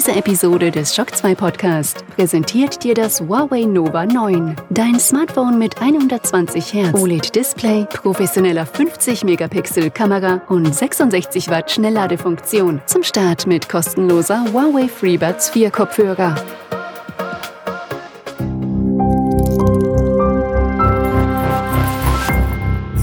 [0.00, 4.56] Diese Episode des Shock 2 Podcast präsentiert dir das Huawei Nova 9.
[4.70, 12.80] Dein Smartphone mit 120 Hertz OLED-Display, professioneller 50-Megapixel Kamera und 66 Watt Schnellladefunktion.
[12.86, 16.34] Zum Start mit kostenloser Huawei FreeBuds 4 Kopfhörer.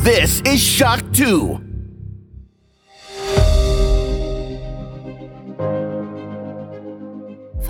[0.04, 1.67] This is Shock 2.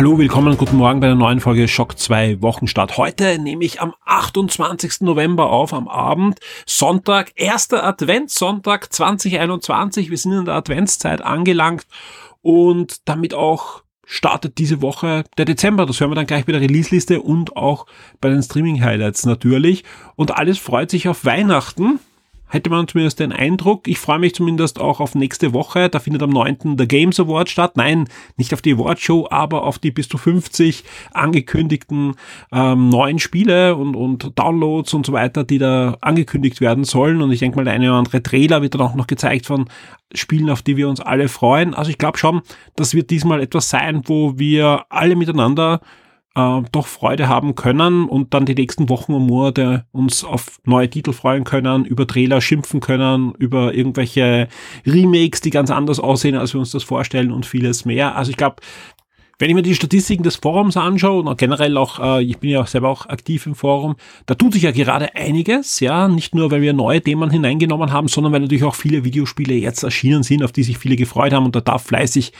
[0.00, 2.96] Hallo, willkommen, guten Morgen bei der neuen Folge Schock 2 Wochenstart.
[2.96, 5.02] Heute nehme ich am 28.
[5.02, 10.08] November auf, am Abend, Sonntag, erster Adventssonntag 2021.
[10.08, 11.86] Wir sind in der Adventszeit angelangt
[12.40, 15.84] und damit auch startet diese Woche der Dezember.
[15.84, 17.84] Das hören wir dann gleich bei der Release-Liste und auch
[18.22, 19.84] bei den Streaming-Highlights natürlich.
[20.16, 22.00] Und alles freut sich auf Weihnachten
[22.50, 23.88] hätte man zumindest den Eindruck.
[23.88, 25.88] Ich freue mich zumindest auch auf nächste Woche.
[25.88, 26.76] Da findet am 9.
[26.76, 27.76] der Games Award statt.
[27.76, 32.14] Nein, nicht auf die Awardshow, aber auf die bis zu 50 angekündigten
[32.52, 37.22] ähm, neuen Spiele und, und Downloads und so weiter, die da angekündigt werden sollen.
[37.22, 39.68] Und ich denke mal, der eine oder andere Trailer wird dann auch noch gezeigt von
[40.12, 41.74] Spielen, auf die wir uns alle freuen.
[41.74, 42.42] Also ich glaube schon,
[42.74, 45.80] das wird diesmal etwas sein, wo wir alle miteinander
[46.34, 50.88] äh, doch Freude haben können und dann die nächsten Wochen und Monate uns auf neue
[50.88, 54.48] Titel freuen können, über Trailer schimpfen können, über irgendwelche
[54.86, 58.16] Remakes, die ganz anders aussehen, als wir uns das vorstellen und vieles mehr.
[58.16, 58.56] Also ich glaube,
[59.40, 62.64] wenn ich mir die Statistiken des Forums anschaue und generell auch, äh, ich bin ja
[62.66, 63.96] selber auch aktiv im Forum,
[64.26, 68.08] da tut sich ja gerade einiges, ja, nicht nur, weil wir neue Themen hineingenommen haben,
[68.08, 71.46] sondern weil natürlich auch viele Videospiele jetzt erschienen sind, auf die sich viele gefreut haben
[71.46, 72.34] und da darf fleißig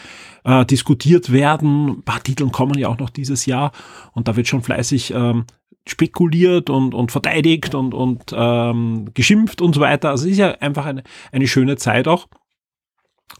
[0.44, 1.89] äh, diskutiert werden.
[1.89, 3.72] Ein paar Titel kommen ja auch noch dieses Jahr
[4.12, 5.47] und da wird schon fleißig ähm,
[5.87, 10.10] spekuliert und, und verteidigt und, und ähm, geschimpft und so weiter.
[10.10, 11.03] Also es ist ja einfach eine,
[11.33, 12.28] eine schöne Zeit auch.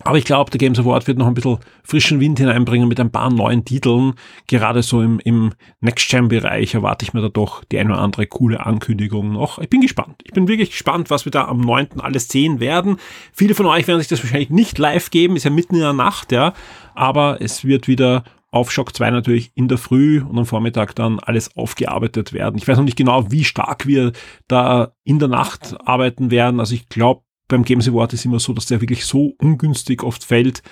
[0.03, 3.11] Aber ich glaube, der Games Award wird noch ein bisschen frischen Wind hineinbringen mit ein
[3.11, 4.15] paar neuen Titeln.
[4.47, 8.65] Gerade so im, im Next-Gen-Bereich erwarte ich mir da doch die eine oder andere coole
[8.65, 9.59] Ankündigung noch.
[9.59, 10.23] Ich bin gespannt.
[10.25, 12.01] Ich bin wirklich gespannt, was wir da am 9.
[12.01, 12.97] alles sehen werden.
[13.33, 15.93] Viele von euch werden sich das wahrscheinlich nicht live geben, ist ja mitten in der
[15.93, 16.55] Nacht, ja.
[16.95, 21.21] Aber es wird wieder auf Shock 2 natürlich in der Früh und am Vormittag dann
[21.21, 22.57] alles aufgearbeitet werden.
[22.59, 24.13] Ich weiß noch nicht genau, wie stark wir
[24.49, 26.59] da in der Nacht arbeiten werden.
[26.59, 30.25] Also ich glaube, beim Games Award ist immer so, dass der wirklich so ungünstig oft
[30.25, 30.63] fällt,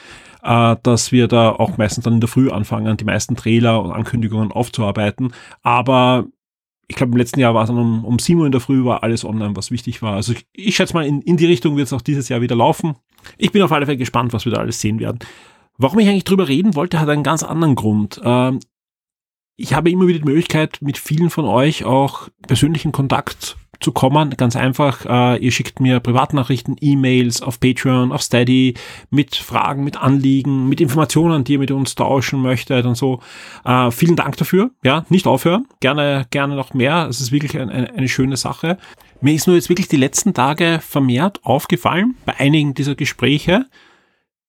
[0.43, 3.93] äh, dass wir da auch meistens dann in der Früh anfangen, die meisten Trailer und
[3.93, 5.34] Ankündigungen aufzuarbeiten.
[5.62, 6.27] Aber
[6.87, 8.84] ich glaube, im letzten Jahr war es dann um, um 7 Uhr in der Früh,
[8.84, 10.15] war alles online, was wichtig war.
[10.15, 12.56] Also ich, ich schätze mal, in, in die Richtung wird es auch dieses Jahr wieder
[12.56, 12.95] laufen.
[13.37, 15.19] Ich bin auf alle Fälle gespannt, was wir da alles sehen werden.
[15.77, 18.21] Warum ich eigentlich drüber reden wollte, hat einen ganz anderen Grund.
[18.25, 18.60] Ähm,
[19.56, 24.31] ich habe immer wieder die Möglichkeit, mit vielen von euch auch persönlichen Kontakt zu kommen.
[24.37, 28.75] Ganz einfach, äh, ihr schickt mir Privatnachrichten, E-Mails auf Patreon, auf Steady
[29.11, 33.21] mit Fragen, mit Anliegen, mit Informationen, die ihr mit uns tauschen möchtet und so.
[33.65, 34.71] Äh, vielen Dank dafür.
[34.83, 35.66] Ja, nicht aufhören.
[35.81, 37.06] Gerne, gerne noch mehr.
[37.09, 38.78] Es ist wirklich ein, eine, eine schöne Sache.
[39.21, 43.66] Mir ist nur jetzt wirklich die letzten Tage vermehrt aufgefallen bei einigen dieser Gespräche,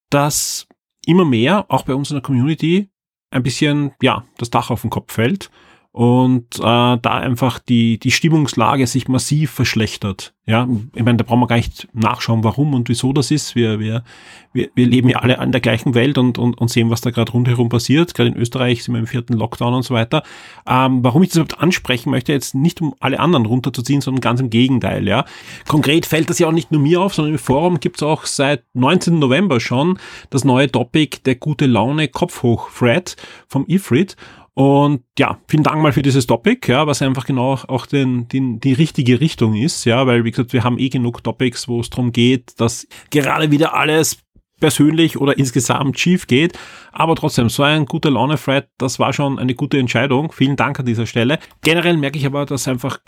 [0.10, 0.68] dass
[1.06, 2.90] immer mehr, auch bei uns in der Community,
[3.32, 5.50] ein bisschen, ja, das Dach auf den Kopf fällt
[5.92, 10.34] und äh, da einfach die, die Stimmungslage sich massiv verschlechtert.
[10.46, 13.56] Ja, ich meine, da brauchen wir gar nicht nachschauen, warum und wieso das ist.
[13.56, 14.04] Wir, wir,
[14.52, 17.12] wir, wir leben ja alle in der gleichen Welt und, und, und sehen, was da
[17.12, 18.16] gerade rundherum passiert.
[18.16, 20.24] Gerade in Österreich sind wir im vierten Lockdown und so weiter.
[20.68, 24.40] Ähm, warum ich das überhaupt ansprechen möchte, jetzt nicht um alle anderen runterzuziehen, sondern ganz
[24.40, 25.08] im Gegenteil.
[25.08, 25.26] Ja,
[25.68, 28.26] Konkret fällt das ja auch nicht nur mir auf, sondern im Forum gibt es auch
[28.26, 29.20] seit 19.
[29.20, 30.00] November schon
[30.32, 33.18] das neue Topic der gute Laune Kopfhoch-Thread
[33.48, 34.16] vom Ifrit.
[34.60, 38.60] Und ja, vielen Dank mal für dieses Topic, ja, was einfach genau auch den, den,
[38.60, 41.90] die richtige Richtung ist, ja, weil wie gesagt, wir haben eh genug Topics, wo es
[41.90, 44.18] darum geht, dass gerade wieder alles
[44.60, 46.60] persönlich oder insgesamt schief geht.
[46.92, 50.34] Aber trotzdem, so ein guter Laune-Thread, das war schon eine gute Entscheidung.
[50.34, 51.40] Vielen Dank an dieser Stelle.
[51.62, 53.00] Generell merke ich aber, dass einfach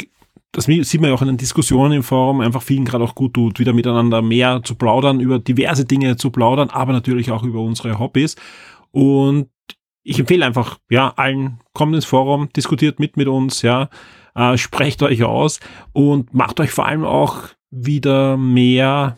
[0.53, 3.33] das sieht man ja auch in den Diskussionen im Forum, einfach vielen gerade auch gut
[3.33, 7.59] tut, wieder miteinander mehr zu plaudern, über diverse Dinge zu plaudern, aber natürlich auch über
[7.59, 8.37] unsere Hobbys.
[8.91, 9.47] Und
[10.03, 13.89] ich empfehle einfach, ja, allen, kommt ins Forum, diskutiert mit mit uns, ja,
[14.36, 15.59] äh, sprecht euch aus
[15.94, 19.18] und macht euch vor allem auch wieder mehr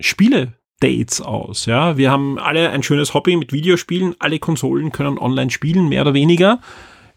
[0.00, 1.96] Spiele-Dates aus, ja.
[1.96, 6.14] Wir haben alle ein schönes Hobby mit Videospielen, alle Konsolen können online spielen, mehr oder
[6.14, 6.60] weniger.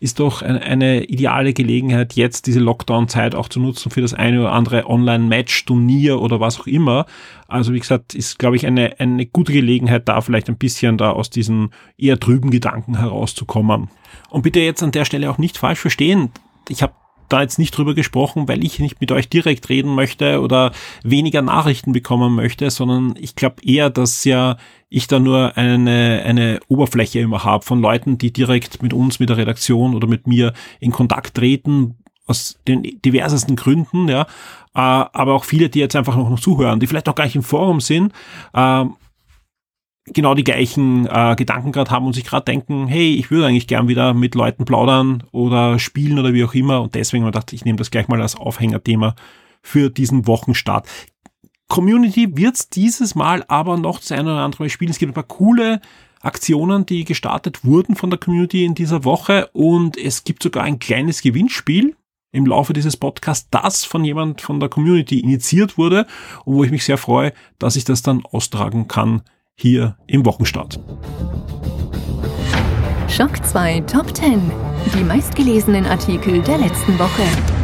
[0.04, 4.52] Ist doch eine, ideale Gelegenheit, jetzt diese Lockdown-Zeit auch zu nutzen für das eine oder
[4.52, 7.06] andere Online-Match, Turnier oder was auch immer.
[7.48, 11.12] Also wie gesagt, ist, glaube ich, eine, eine gute Gelegenheit, da vielleicht ein bisschen da
[11.12, 13.90] aus diesen eher trüben Gedanken herauszukommen.
[14.30, 16.32] Und bitte jetzt an der Stelle auch nicht falsch verstehen.
[16.68, 16.94] Ich habe
[17.34, 20.72] da jetzt nicht drüber gesprochen, weil ich nicht mit euch direkt reden möchte oder
[21.04, 24.58] weniger Nachrichten bekommen möchte, sondern ich glaube eher, dass ja
[24.90, 29.30] ich da nur eine, eine Oberfläche immer habe von Leuten, die direkt mit uns, mit
[29.30, 31.96] der Redaktion oder mit mir in Kontakt treten,
[32.28, 34.26] aus den diversesten Gründen, ja, äh,
[34.76, 37.44] aber auch viele, die jetzt einfach noch, noch zuhören, die vielleicht auch gar nicht im
[37.44, 38.14] Forum sind,
[38.54, 38.86] äh,
[40.06, 43.68] genau die gleichen äh, Gedanken gerade haben und sich gerade denken, hey, ich würde eigentlich
[43.68, 46.82] gern wieder mit Leuten plaudern oder spielen oder wie auch immer.
[46.82, 49.16] Und deswegen habe ich gedacht, ich nehme das gleich mal als Aufhängerthema
[49.62, 50.88] für diesen Wochenstart.
[51.70, 54.92] Community wird dieses Mal aber noch das eine oder andere spielen.
[54.92, 55.80] Es gibt ein paar coole
[56.22, 60.80] Aktionen, die gestartet wurden von der Community in dieser Woche und es gibt sogar ein
[60.80, 61.96] kleines Gewinnspiel
[62.32, 66.08] im Laufe dieses Podcasts, das von jemand von der Community initiiert wurde
[66.46, 69.22] und wo ich mich sehr freue, dass ich das dann austragen kann
[69.56, 70.80] hier im Wochenstart.
[73.10, 74.42] Schock 2 Top 10.
[74.96, 77.63] Die meistgelesenen Artikel der letzten Woche.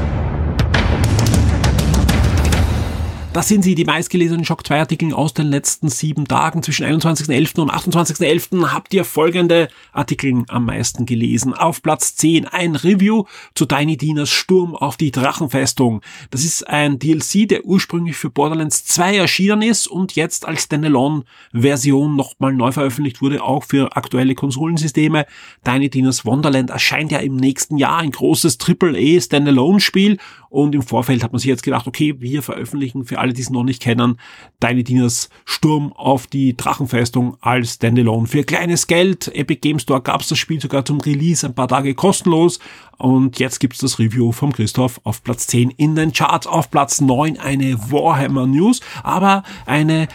[3.39, 6.61] Das sind sie, die meistgelesenen Shock 2 Artikel aus den letzten sieben Tagen.
[6.61, 7.61] Zwischen 21.11.
[7.61, 8.73] und 28.11.
[8.73, 11.53] habt ihr folgende Artikel am meisten gelesen.
[11.53, 13.23] Auf Platz 10 ein Review
[13.55, 16.01] zu Tiny Dinas Sturm auf die Drachenfestung.
[16.31, 22.17] Das ist ein DLC, der ursprünglich für Borderlands 2 erschienen ist und jetzt als Standalone-Version
[22.17, 25.25] nochmal neu veröffentlicht wurde, auch für aktuelle Konsolensysteme.
[25.63, 30.17] Tiny Dinas Wonderland erscheint ja im nächsten Jahr ein großes AAA Standalone-Spiel
[30.49, 33.49] und im Vorfeld hat man sich jetzt gedacht, okay, wir veröffentlichen für alle, die es
[33.49, 34.19] noch nicht kennen,
[34.59, 39.27] Tiny Dinas Sturm auf die Drachenfestung als Standalone für kleines Geld.
[39.35, 42.59] Epic Game Store gab es das Spiel sogar zum Release ein paar Tage kostenlos.
[42.97, 46.47] Und jetzt gibt's das Review vom Christoph auf Platz 10 in den Charts.
[46.47, 50.07] Auf Platz 9 eine Warhammer News, aber eine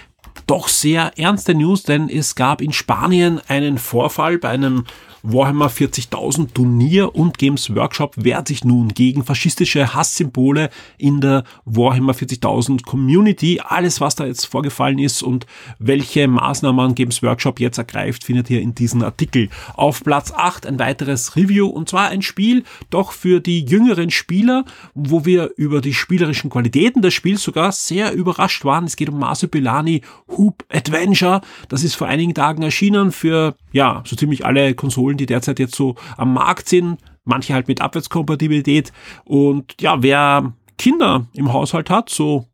[0.46, 4.84] doch sehr ernste News, denn es gab in Spanien einen Vorfall bei einem
[5.26, 10.68] Warhammer 40.000 Turnier und Games Workshop wehrt sich nun gegen faschistische Hasssymbole
[10.98, 13.58] in der Warhammer 40.000 Community.
[13.64, 15.46] Alles, was da jetzt vorgefallen ist und
[15.78, 19.48] welche Maßnahmen Games Workshop jetzt ergreift, findet ihr in diesem Artikel.
[19.72, 24.66] Auf Platz 8 ein weiteres Review und zwar ein Spiel doch für die jüngeren Spieler,
[24.92, 28.84] wo wir über die spielerischen Qualitäten des Spiels sogar sehr überrascht waren.
[28.84, 30.02] Es geht um Masopilani
[30.36, 31.40] Hoop Adventure.
[31.70, 35.58] Das ist vor einigen Tagen erschienen für, ja, so ziemlich alle Konsolen Konsolen, die derzeit
[35.58, 38.93] jetzt so am Markt sind, manche halt mit Abwärtskompatibilität.
[39.25, 42.46] Und ja, wer Kinder im Haushalt hat, so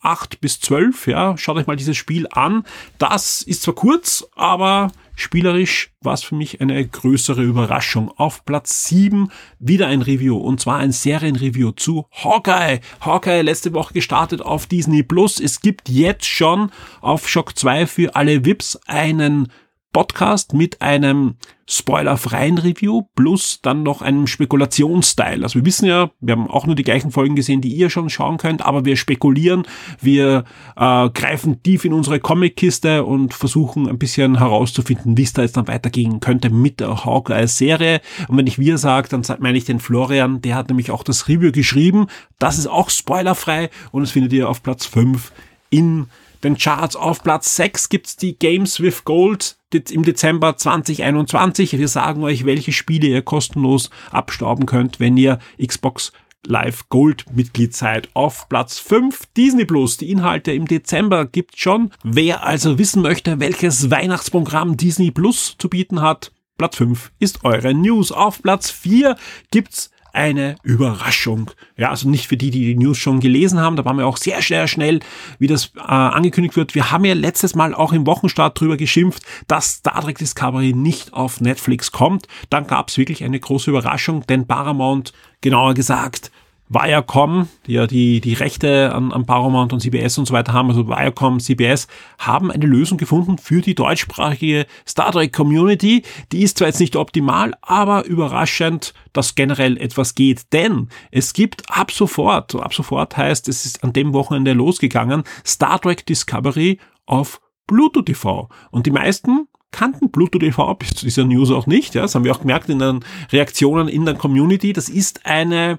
[0.00, 2.64] acht bis zwölf, ja, schaut euch mal dieses Spiel an.
[2.98, 8.10] Das ist zwar kurz, aber spielerisch war es für mich eine größere Überraschung.
[8.16, 9.30] Auf Platz sieben
[9.60, 12.80] wieder ein Review und zwar ein Serienreview zu Hawkeye.
[13.00, 15.38] Hawkeye letzte Woche gestartet auf Disney Plus.
[15.38, 19.52] Es gibt jetzt schon auf Shock 2 für alle VIPs einen
[19.92, 21.36] Podcast mit einem
[21.68, 25.42] spoilerfreien Review plus dann noch einem Spekulationsstyle.
[25.42, 28.10] Also wir wissen ja, wir haben auch nur die gleichen Folgen gesehen, die ihr schon
[28.10, 29.64] schauen könnt, aber wir spekulieren,
[30.00, 30.44] wir
[30.76, 35.56] äh, greifen tief in unsere Comic-Kiste und versuchen ein bisschen herauszufinden, wie es da jetzt
[35.56, 38.00] dann weitergehen könnte mit der Hawkeye-Serie.
[38.28, 41.28] Und wenn ich wir sage, dann meine ich den Florian, der hat nämlich auch das
[41.28, 42.06] Review geschrieben.
[42.38, 45.32] Das ist auch spoilerfrei und das findet ihr auf Platz 5
[45.70, 46.06] in
[46.44, 46.96] den Charts.
[46.96, 49.56] Auf Platz 6 gibt's die Games with Gold
[49.90, 51.78] im Dezember 2021.
[51.78, 56.12] Wir sagen euch, welche Spiele ihr kostenlos abstauben könnt, wenn ihr Xbox
[56.46, 58.08] Live Gold Mitglied seid.
[58.14, 59.96] Auf Platz 5 Disney Plus.
[59.96, 61.92] Die Inhalte im Dezember gibt schon.
[62.02, 67.74] Wer also wissen möchte, welches Weihnachtsprogramm Disney Plus zu bieten hat, Platz 5 ist eure
[67.74, 68.10] News.
[68.10, 69.16] Auf Platz 4
[69.50, 71.50] gibt's eine Überraschung.
[71.76, 74.16] Ja, also nicht für die, die die News schon gelesen haben, da waren wir auch
[74.16, 75.00] sehr, sehr schnell,
[75.38, 76.74] wie das äh, angekündigt wird.
[76.74, 81.12] Wir haben ja letztes Mal auch im Wochenstart drüber geschimpft, dass Star Trek Discovery nicht
[81.12, 82.26] auf Netflix kommt.
[82.50, 86.30] Dann gab es wirklich eine große Überraschung, denn Paramount, genauer gesagt,
[86.72, 90.68] Viacom, die ja die, die Rechte an, an Paramount und CBS und so weiter haben,
[90.68, 91.86] also Viacom, CBS,
[92.18, 96.02] haben eine Lösung gefunden für die deutschsprachige Star Trek Community.
[96.32, 100.52] Die ist zwar jetzt nicht optimal, aber überraschend, dass generell etwas geht.
[100.52, 105.80] Denn es gibt ab sofort, ab sofort heißt, es ist an dem Wochenende losgegangen, Star
[105.80, 108.48] Trek Discovery auf Pluto TV.
[108.70, 111.94] Und die meisten kannten Pluto TV bis zu dieser News auch nicht.
[111.94, 113.00] Ja, das haben wir auch gemerkt in den
[113.32, 114.72] Reaktionen in der Community.
[114.72, 115.78] Das ist eine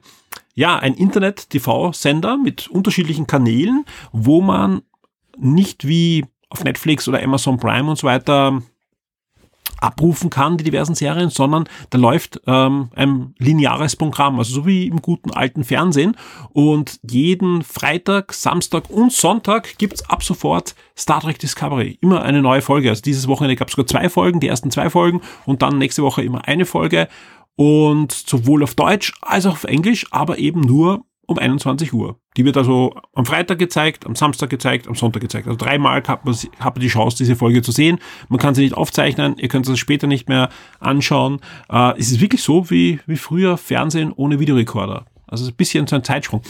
[0.53, 4.81] ja, ein Internet-TV-Sender mit unterschiedlichen Kanälen, wo man
[5.37, 8.61] nicht wie auf Netflix oder Amazon Prime und so weiter
[9.83, 14.87] abrufen kann, die diversen Serien, sondern da läuft ähm, ein lineares Programm, also so wie
[14.87, 16.15] im guten alten Fernsehen.
[16.53, 21.97] Und jeden Freitag, Samstag und Sonntag gibt's ab sofort Star Trek Discovery.
[22.01, 22.89] Immer eine neue Folge.
[22.89, 26.23] Also dieses Wochenende gab's sogar zwei Folgen, die ersten zwei Folgen und dann nächste Woche
[26.23, 27.09] immer eine Folge.
[27.55, 32.19] Und sowohl auf Deutsch als auch auf Englisch, aber eben nur um 21 Uhr.
[32.35, 35.47] Die wird also am Freitag gezeigt, am Samstag gezeigt, am Sonntag gezeigt.
[35.47, 37.99] Also dreimal hat man, hat man die Chance, diese Folge zu sehen.
[38.29, 41.39] Man kann sie nicht aufzeichnen, ihr könnt sie später nicht mehr anschauen.
[41.69, 45.05] Äh, es ist wirklich so wie, wie früher Fernsehen ohne Videorekorder.
[45.27, 46.41] Also ein bisschen so ein Zeitsprung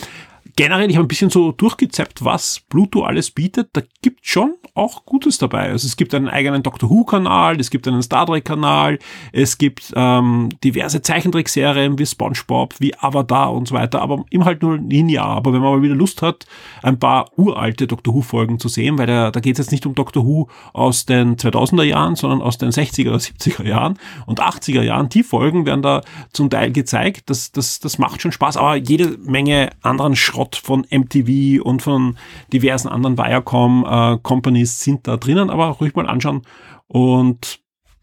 [0.55, 3.69] generell, ich habe ein bisschen so durchgezappt, was Pluto alles bietet.
[3.73, 5.69] Da gibt schon auch Gutes dabei.
[5.69, 8.97] Also es gibt einen eigenen Doctor Who-Kanal, es gibt einen Star Trek-Kanal,
[9.31, 14.63] es gibt ähm, diverse Zeichentrickserien wie SpongeBob, wie Avatar und so weiter, aber immer halt
[14.63, 15.27] nur linear.
[15.27, 16.45] Aber wenn man mal wieder Lust hat,
[16.81, 19.93] ein paar uralte Doctor Who-Folgen zu sehen, weil da, da geht es jetzt nicht um
[19.93, 24.81] Doctor Who aus den 2000er Jahren, sondern aus den 60er oder 70er Jahren und 80er
[24.81, 25.09] Jahren.
[25.09, 27.29] Die Folgen werden da zum Teil gezeigt.
[27.29, 31.81] Das, das, das macht schon Spaß, aber jede Menge anderen Schrott Schrott von MTV und
[31.81, 32.17] von
[32.51, 36.41] diversen anderen Viacom äh, sind da drinnen, aber ruhig mal anschauen.
[36.87, 37.59] Und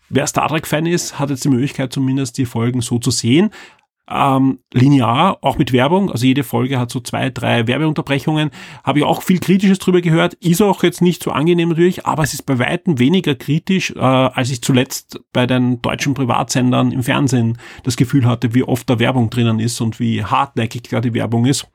[0.09, 3.51] wer Star Trek Fan ist, hat jetzt die Möglichkeit zumindest die Folgen so zu sehen.
[4.13, 6.11] Ähm, linear, auch mit Werbung.
[6.11, 8.51] Also jede Folge hat so zwei, drei Werbeunterbrechungen.
[8.83, 10.35] Habe ich auch viel Kritisches drüber gehört.
[10.35, 14.01] Ist auch jetzt nicht so angenehm natürlich, aber es ist bei weitem weniger kritisch, äh,
[14.01, 18.99] als ich zuletzt bei den deutschen Privatsendern im Fernsehen das Gefühl hatte, wie oft da
[18.99, 21.69] Werbung drinnen ist und wie hartnäckig da die Werbung ist.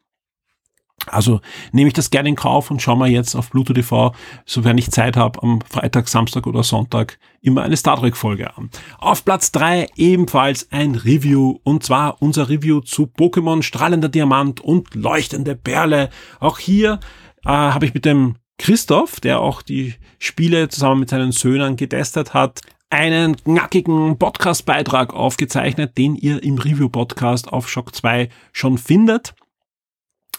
[1.08, 4.14] Also nehme ich das gerne in Kauf und schaue mir jetzt auf Bluetooth TV,
[4.46, 8.70] sofern ich Zeit habe, am Freitag, Samstag oder Sonntag immer eine Star Trek Folge an.
[8.98, 14.96] Auf Platz drei ebenfalls ein Review und zwar unser Review zu Pokémon Strahlender Diamant und
[14.96, 16.10] Leuchtende Perle.
[16.40, 17.00] Auch hier
[17.46, 22.34] äh, habe ich mit dem Christoph, der auch die Spiele zusammen mit seinen Söhnen getestet
[22.34, 29.36] hat, einen knackigen Podcast-Beitrag aufgezeichnet, den ihr im Review-Podcast auf Shock 2 schon findet.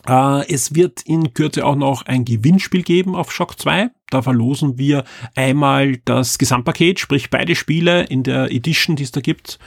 [0.08, 3.90] Äh, es wird in Kürze auch noch ein Gewinnspiel geben auf Shock 2.
[4.10, 9.20] Da verlosen wir einmal das Gesamtpaket, sprich beide Spiele in der Edition, die es da
[9.20, 9.58] gibt.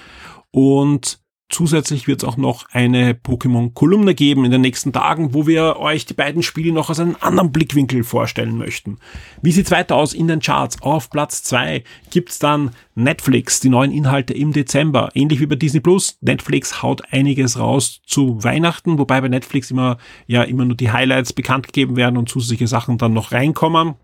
[0.52, 5.78] Und Zusätzlich wird es auch noch eine Pokémon-Kolumne geben in den nächsten Tagen, wo wir
[5.78, 9.00] euch die beiden Spiele noch aus einem anderen Blickwinkel vorstellen möchten.
[9.42, 10.80] Wie sieht's weiter aus in den Charts?
[10.84, 15.10] Auf Platz zwei gibt's dann Netflix, die neuen Inhalte im Dezember.
[15.16, 16.20] Ähnlich wie bei Disney Plus.
[16.22, 21.34] Netflix haut einiges raus zu Weihnachten, wobei bei Netflix immer, ja, immer nur die Highlights
[21.34, 23.96] bekannt gegeben werden und zusätzliche Sachen dann noch reinkommen.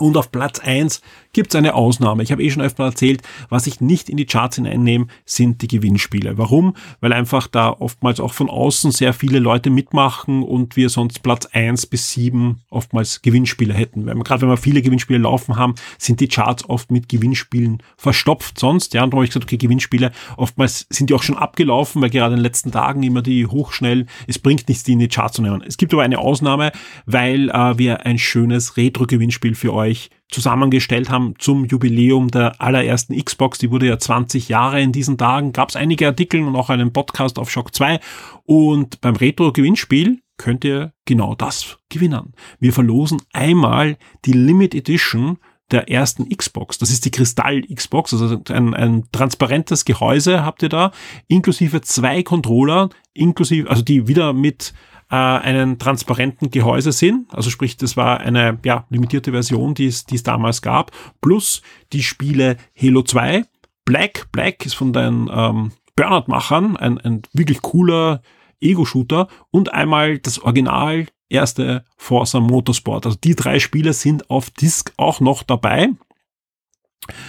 [0.00, 1.02] Und auf Platz eins
[1.32, 2.22] gibt es eine Ausnahme.
[2.22, 5.68] Ich habe eh schon öfter erzählt, was ich nicht in die Charts hineinnehme, sind die
[5.68, 6.38] Gewinnspiele.
[6.38, 6.74] Warum?
[7.00, 11.46] Weil einfach da oftmals auch von außen sehr viele Leute mitmachen und wir sonst Platz
[11.52, 14.06] eins bis sieben oftmals Gewinnspiele hätten.
[14.06, 18.94] Gerade wenn wir viele Gewinnspiele laufen haben, sind die Charts oft mit Gewinnspielen verstopft sonst.
[18.94, 22.10] Ja, und da habe ich gesagt, okay, Gewinnspiele, oftmals sind die auch schon abgelaufen, weil
[22.10, 25.36] gerade in den letzten Tagen immer die hochschnell, es bringt nichts, die in die Charts
[25.36, 25.62] zu nehmen.
[25.62, 26.72] Es gibt aber eine Ausnahme,
[27.04, 33.22] weil äh, wir ein schönes Retro-Gewinnspiel für euch euch zusammengestellt haben zum Jubiläum der allerersten
[33.22, 33.58] Xbox.
[33.58, 35.52] Die wurde ja 20 Jahre in diesen Tagen.
[35.52, 38.00] Gab es einige Artikel und auch einen Podcast auf Shock 2.
[38.44, 42.32] Und beim Retro-Gewinnspiel könnt ihr genau das gewinnen.
[42.60, 45.38] Wir verlosen einmal die Limit Edition
[45.70, 46.78] der ersten Xbox.
[46.78, 50.92] Das ist die Kristall Xbox, also ein, ein transparentes Gehäuse habt ihr da,
[51.28, 54.72] inklusive zwei Controller, inklusive, also die wieder mit
[55.10, 57.32] äh, einen transparenten Gehäuse sind.
[57.34, 60.92] Also sprich, das war eine ja, limitierte Version, die es, die es damals gab.
[61.20, 61.62] Plus
[61.92, 63.44] die Spiele Halo 2.
[63.84, 68.22] Black, Black ist von den ähm, Burnout-Machern ein, ein wirklich cooler
[68.60, 73.06] Ego-Shooter und einmal das Original erste Forza Motorsport.
[73.06, 75.90] Also die drei Spiele sind auf Disk auch noch dabei.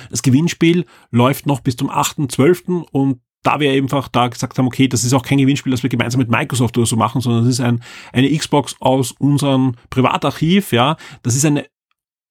[0.10, 2.86] Das Gewinnspiel läuft noch bis zum 8.12.
[2.92, 5.90] und da wir einfach da gesagt haben, okay, das ist auch kein Gewinnspiel, das wir
[5.90, 7.84] gemeinsam mit Microsoft oder so machen, sondern das ist ein,
[8.14, 10.98] eine Xbox aus unserem Privatarchiv, ja.
[11.24, 11.66] Das ist eine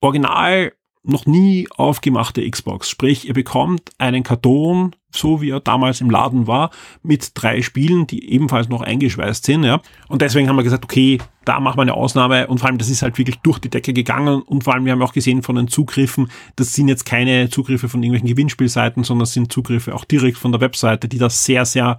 [0.00, 2.90] original noch nie aufgemachte Xbox.
[2.90, 6.70] Sprich, ihr bekommt einen Karton, so wie er damals im Laden war,
[7.02, 9.80] mit drei Spielen, die ebenfalls noch eingeschweißt sind, ja.
[10.08, 12.90] Und deswegen haben wir gesagt, okay, da machen wir eine Ausnahme und vor allem, das
[12.90, 15.56] ist halt wirklich durch die Decke gegangen und vor allem, wir haben auch gesehen von
[15.56, 20.04] den Zugriffen, das sind jetzt keine Zugriffe von irgendwelchen Gewinnspielseiten, sondern das sind Zugriffe auch
[20.04, 21.98] direkt von der Webseite, die das sehr, sehr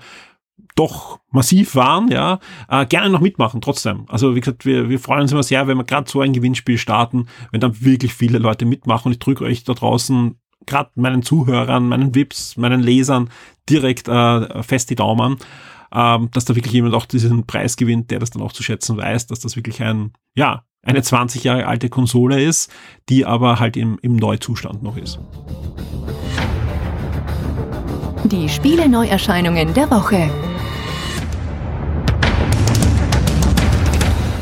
[0.75, 4.05] doch massiv waren, ja, äh, gerne noch mitmachen trotzdem.
[4.07, 6.77] Also wie gesagt, wir, wir freuen uns immer sehr, wenn wir gerade so ein Gewinnspiel
[6.77, 9.07] starten, wenn dann wirklich viele Leute mitmachen.
[9.07, 10.35] Und ich drücke euch da draußen,
[10.65, 13.29] gerade meinen Zuhörern, meinen Vips, meinen Lesern
[13.69, 15.37] direkt äh, fest die Daumen,
[15.93, 18.97] ähm, dass da wirklich jemand auch diesen Preis gewinnt, der das dann auch zu schätzen
[18.97, 22.71] weiß, dass das wirklich ein, ja, eine 20 Jahre alte Konsole ist,
[23.09, 25.19] die aber halt im, im Neuzustand noch ist.
[28.25, 30.29] Die Spiele-Neuerscheinungen der Woche.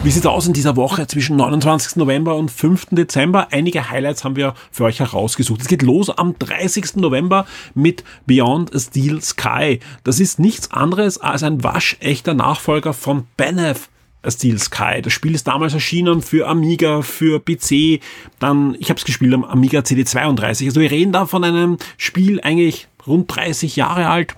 [0.01, 1.97] Wie sieht's aus in dieser Woche zwischen 29.
[1.97, 2.87] November und 5.
[2.91, 3.49] Dezember?
[3.51, 5.59] Einige Highlights haben wir für euch herausgesucht.
[5.59, 6.95] Es geht los am 30.
[6.95, 9.81] November mit Beyond a Steel Sky.
[10.05, 13.89] Das ist nichts anderes als ein waschechter Nachfolger von Benef.
[14.21, 15.01] A Steel Sky.
[15.01, 18.01] Das Spiel ist damals erschienen für Amiga, für PC,
[18.39, 20.65] dann, ich habe es gespielt am Amiga CD32.
[20.65, 24.35] Also wir reden da von einem Spiel eigentlich rund 30 Jahre alt,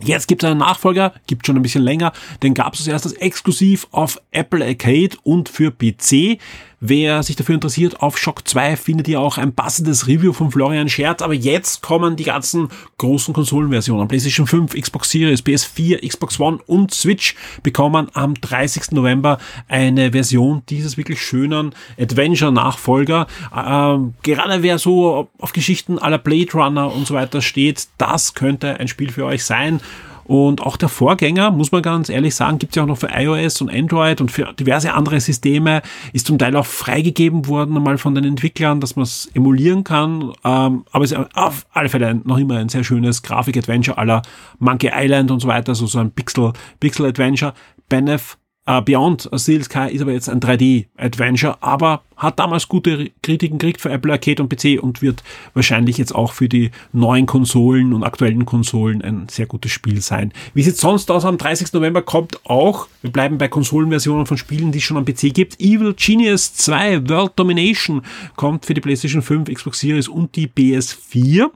[0.00, 3.12] Jetzt gibt es einen Nachfolger, gibt schon ein bisschen länger, den gab es als erstes
[3.14, 6.38] exklusiv auf Apple Arcade und für PC.
[6.86, 10.90] Wer sich dafür interessiert, auf Shock 2 findet ihr auch ein passendes Review von Florian
[10.90, 11.22] Scherz.
[11.22, 14.06] Aber jetzt kommen die ganzen großen Konsolenversionen.
[14.06, 18.90] PlayStation 5, Xbox Series, PS4, Xbox One und Switch bekommen am 30.
[18.90, 23.28] November eine Version dieses wirklich schönen Adventure-Nachfolger.
[23.56, 28.78] Ähm, gerade wer so auf Geschichten aller Blade Runner und so weiter steht, das könnte
[28.78, 29.80] ein Spiel für euch sein.
[30.24, 33.10] Und auch der Vorgänger, muss man ganz ehrlich sagen, gibt es ja auch noch für
[33.12, 37.98] iOS und Android und für diverse andere Systeme, ist zum Teil auch freigegeben worden, einmal
[37.98, 40.32] von den Entwicklern, dass man es emulieren kann.
[40.44, 44.22] Ähm, aber es ist auf alle Fälle noch immer ein sehr schönes Grafik-Adventure aller
[44.58, 47.54] Monkey Island und so weiter, so, so ein Pixel, Pixel-Adventure.
[47.88, 53.58] Benef Uh, Beyond Steel Sky ist aber jetzt ein 3D-Adventure, aber hat damals gute Kritiken
[53.58, 57.92] gekriegt für Apple Arcade und PC und wird wahrscheinlich jetzt auch für die neuen Konsolen
[57.92, 60.32] und aktuellen Konsolen ein sehr gutes Spiel sein.
[60.54, 61.26] Wie sieht sonst aus?
[61.26, 61.74] Am 30.
[61.74, 65.60] November kommt auch, wir bleiben bei Konsolenversionen von Spielen, die es schon am PC gibt,
[65.60, 68.00] Evil Genius 2 World Domination
[68.36, 71.50] kommt für die PlayStation 5, Xbox Series und die PS4.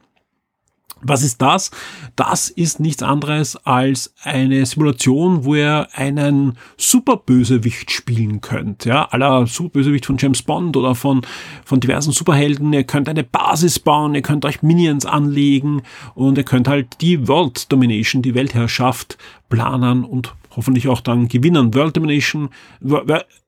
[1.00, 1.70] Was ist das?
[2.16, 8.84] Das ist nichts anderes als eine Simulation, wo ihr einen Superbösewicht spielen könnt.
[8.84, 11.22] Ja, aller Superbösewicht von James Bond oder von,
[11.64, 12.72] von diversen Superhelden.
[12.72, 15.82] Ihr könnt eine Basis bauen, ihr könnt euch Minions anlegen
[16.14, 21.74] und ihr könnt halt die World Domination, die Weltherrschaft planen und hoffentlich auch dann gewinnen.
[21.74, 22.50] World Domination,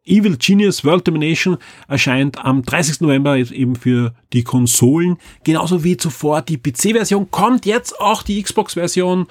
[0.04, 1.58] Evil Genius World Domination
[1.88, 3.00] erscheint am 30.
[3.00, 5.18] November eben für die Konsolen.
[5.44, 9.26] Genauso wie zuvor die PC-Version kommt jetzt auch die Xbox-Version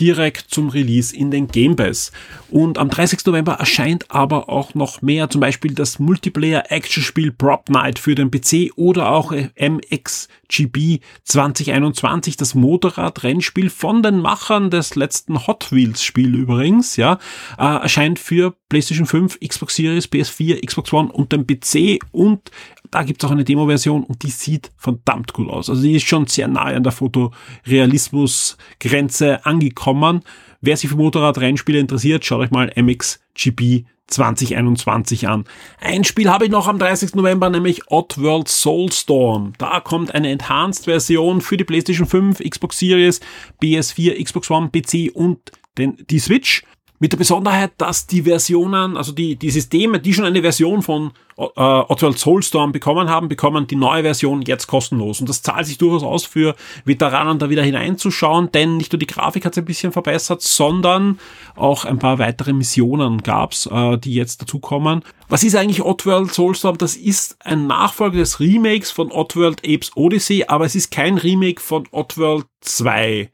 [0.00, 2.12] direkt zum Release in den Game Pass.
[2.50, 3.24] Und am 30.
[3.26, 8.72] November erscheint aber auch noch mehr, zum Beispiel das Multiplayer-Action-Spiel Prop Night für den PC
[8.76, 17.18] oder auch MXGB 2021, das Motorrad-Rennspiel von den Machern des letzten Hot Wheels-Spiel übrigens, ja,
[17.58, 22.50] äh, erscheint für PlayStation 5, Xbox Series, PS4, Xbox One und den PC und
[22.90, 25.70] da gibt's auch eine Demo-Version und die sieht verdammt gut aus.
[25.70, 30.20] Also die ist schon sehr nahe an der Fotorealismus-Grenze angekommen.
[30.60, 35.44] Wer sich für Motorradrennspiele interessiert, schaut euch mal MXGP 2021 an.
[35.80, 37.14] Ein Spiel habe ich noch am 30.
[37.14, 39.52] November, nämlich Oddworld Soulstorm.
[39.58, 43.20] Da kommt eine Enhanced-Version für die PlayStation 5, Xbox Series,
[43.62, 46.64] PS4, Xbox One, PC und den, die Switch.
[47.00, 51.12] Mit der Besonderheit, dass die Versionen, also die, die Systeme, die schon eine Version von
[51.36, 55.20] äh, Oddworld Soulstorm bekommen haben, bekommen die neue Version jetzt kostenlos.
[55.20, 59.06] Und das zahlt sich durchaus aus für Veteranen da wieder hineinzuschauen, denn nicht nur die
[59.06, 61.20] Grafik hat sich ein bisschen verbessert, sondern
[61.54, 65.04] auch ein paar weitere Missionen gab's, äh, die jetzt dazukommen.
[65.28, 66.78] Was ist eigentlich Oddworld Soulstorm?
[66.78, 71.60] Das ist ein Nachfolger des Remakes von Oddworld Apes Odyssey, aber es ist kein Remake
[71.60, 73.30] von Oddworld 2.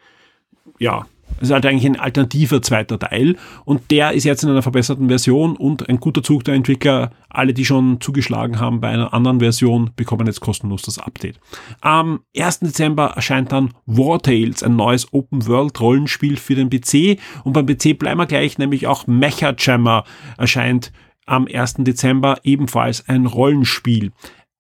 [0.79, 1.07] Ja,
[1.39, 5.09] das ist halt eigentlich ein alternativer zweiter Teil und der ist jetzt in einer verbesserten
[5.09, 7.11] Version und ein guter Zug der Entwickler.
[7.29, 11.41] Alle, die schon zugeschlagen haben bei einer anderen Version, bekommen jetzt kostenlos das Update.
[11.81, 12.61] Am 1.
[12.61, 18.21] Dezember erscheint dann War Tales, ein neues Open-World-Rollenspiel für den PC und beim PC bleiben
[18.21, 20.05] wir gleich, nämlich auch Mecha Jammer
[20.39, 20.93] erscheint
[21.27, 21.77] am 1.
[21.79, 24.13] Dezember ebenfalls ein Rollenspiel.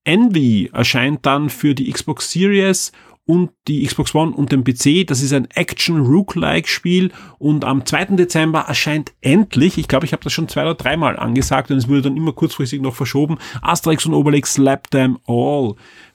[0.05, 2.93] Envy erscheint dann für die Xbox Series
[3.27, 5.07] und die Xbox One und den PC.
[5.07, 8.17] Das ist ein Action-Rook-like-Spiel und am 2.
[8.17, 11.89] Dezember erscheint endlich, ich glaube, ich habe das schon zwei oder dreimal angesagt und es
[11.89, 15.75] wurde dann immer kurzfristig noch verschoben, Asterix und Obelix Slap Them All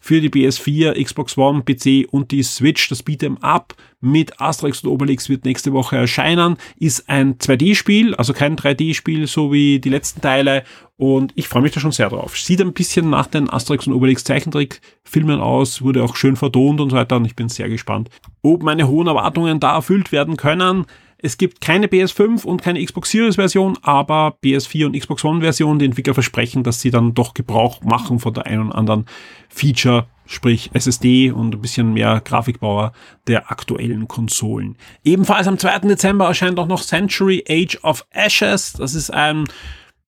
[0.10, 2.90] für die PS4, Xbox One, PC und die Switch.
[2.90, 6.58] Das Beat'em Up mit Asterix und Obelix wird nächste Woche erscheinen.
[6.80, 10.64] Ist ein 2D-Spiel, also kein 3D-Spiel, so wie die letzten Teile.
[10.98, 12.36] Und ich freue mich da schon sehr drauf.
[12.36, 16.90] Sieht ein bisschen nach den Asterix und Obelix Zeichentrickfilmen aus, wurde auch schön vertont und
[16.90, 17.18] so weiter.
[17.18, 18.10] Und ich bin sehr gespannt,
[18.42, 20.88] ob meine hohen Erwartungen da erfüllt werden können.
[21.22, 25.78] Es gibt keine PS5 und keine Xbox Series Version, aber PS4 und Xbox One Version.
[25.78, 29.06] Die Entwickler versprechen, dass sie dann doch Gebrauch machen von der einen oder anderen
[29.50, 32.94] Feature, sprich SSD und ein bisschen mehr Grafikbauer
[33.28, 34.78] der aktuellen Konsolen.
[35.04, 35.80] Ebenfalls am 2.
[35.80, 38.74] Dezember erscheint auch noch Century Age of Ashes.
[38.74, 39.44] Das ist ein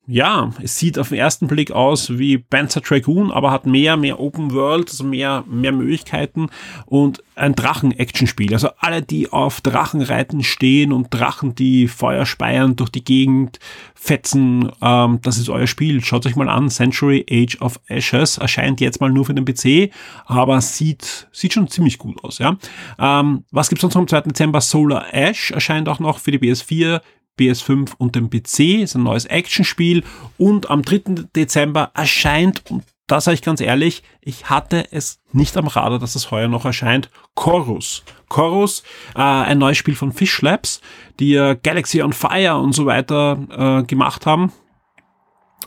[0.08, 4.20] ja, es sieht auf den ersten Blick aus wie Panzer Dragoon, aber hat mehr, mehr
[4.20, 6.50] Open World, also mehr, mehr Möglichkeiten
[6.88, 8.52] und ein Drachen-Action-Spiel.
[8.54, 13.60] Also alle, die auf Drachenreiten stehen und Drachen, die Feuer speiern, durch die Gegend
[13.94, 16.04] fetzen, ähm, das ist euer Spiel.
[16.04, 16.70] Schaut euch mal an.
[16.70, 19.94] Century Age of Ashes erscheint jetzt mal nur für den PC,
[20.26, 22.58] aber sieht, sieht schon ziemlich gut aus, ja.
[22.98, 24.22] Ähm, was gibt's sonst noch am 2.
[24.22, 24.62] Dezember?
[24.62, 27.02] Solar Ash erscheint auch noch für die PS4,
[27.40, 28.82] PS5 und dem PC.
[28.82, 30.04] Ist ein neues Actionspiel.
[30.38, 31.26] Und am 3.
[31.36, 36.16] Dezember erscheint, und da sage ich ganz ehrlich, ich hatte es nicht am Radar, dass
[36.16, 38.04] es heuer noch erscheint, Chorus.
[38.30, 38.84] Chorus,
[39.16, 40.82] äh, ein neues Spiel von Fish Labs,
[41.20, 44.52] die ja Galaxy on Fire und so weiter äh, gemacht haben.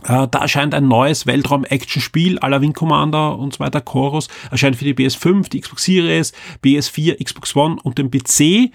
[0.05, 3.81] Äh, da erscheint ein neues Weltraum-Action-Spiel à la Wing Commander und so weiter.
[3.81, 8.73] Chorus erscheint für die PS5, die Xbox Series, PS4, Xbox One und den PC.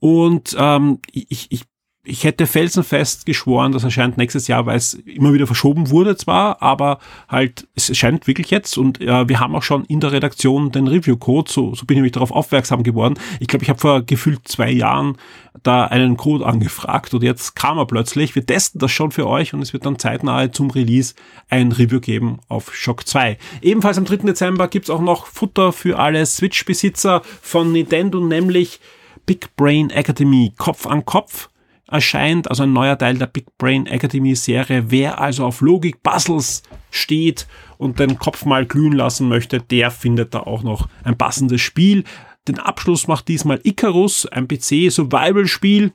[0.00, 1.62] Und ähm, ich, ich
[2.04, 6.60] ich hätte felsenfest geschworen, das erscheint nächstes Jahr, weil es immer wieder verschoben wurde zwar,
[6.60, 10.72] aber halt, es erscheint wirklich jetzt und äh, wir haben auch schon in der Redaktion
[10.72, 13.14] den Review-Code, so, so bin ich nämlich darauf aufmerksam geworden.
[13.38, 15.16] Ich glaube, ich habe vor gefühlt zwei Jahren
[15.62, 18.34] da einen Code angefragt und jetzt kam er plötzlich.
[18.34, 21.14] Wir testen das schon für euch und es wird dann zeitnah zum Release
[21.50, 23.38] ein Review geben auf Shock 2.
[23.60, 24.16] Ebenfalls am 3.
[24.16, 28.80] Dezember gibt's auch noch Futter für alle Switch-Besitzer von Nintendo, nämlich
[29.24, 31.48] Big Brain Academy Kopf an Kopf
[31.92, 34.90] erscheint, also ein neuer Teil der Big Brain Academy Serie.
[34.90, 37.46] Wer also auf Logik Puzzles steht
[37.78, 42.04] und den Kopf mal glühen lassen möchte, der findet da auch noch ein passendes Spiel.
[42.48, 45.92] Den Abschluss macht diesmal Icarus, ein PC Survival Spiel,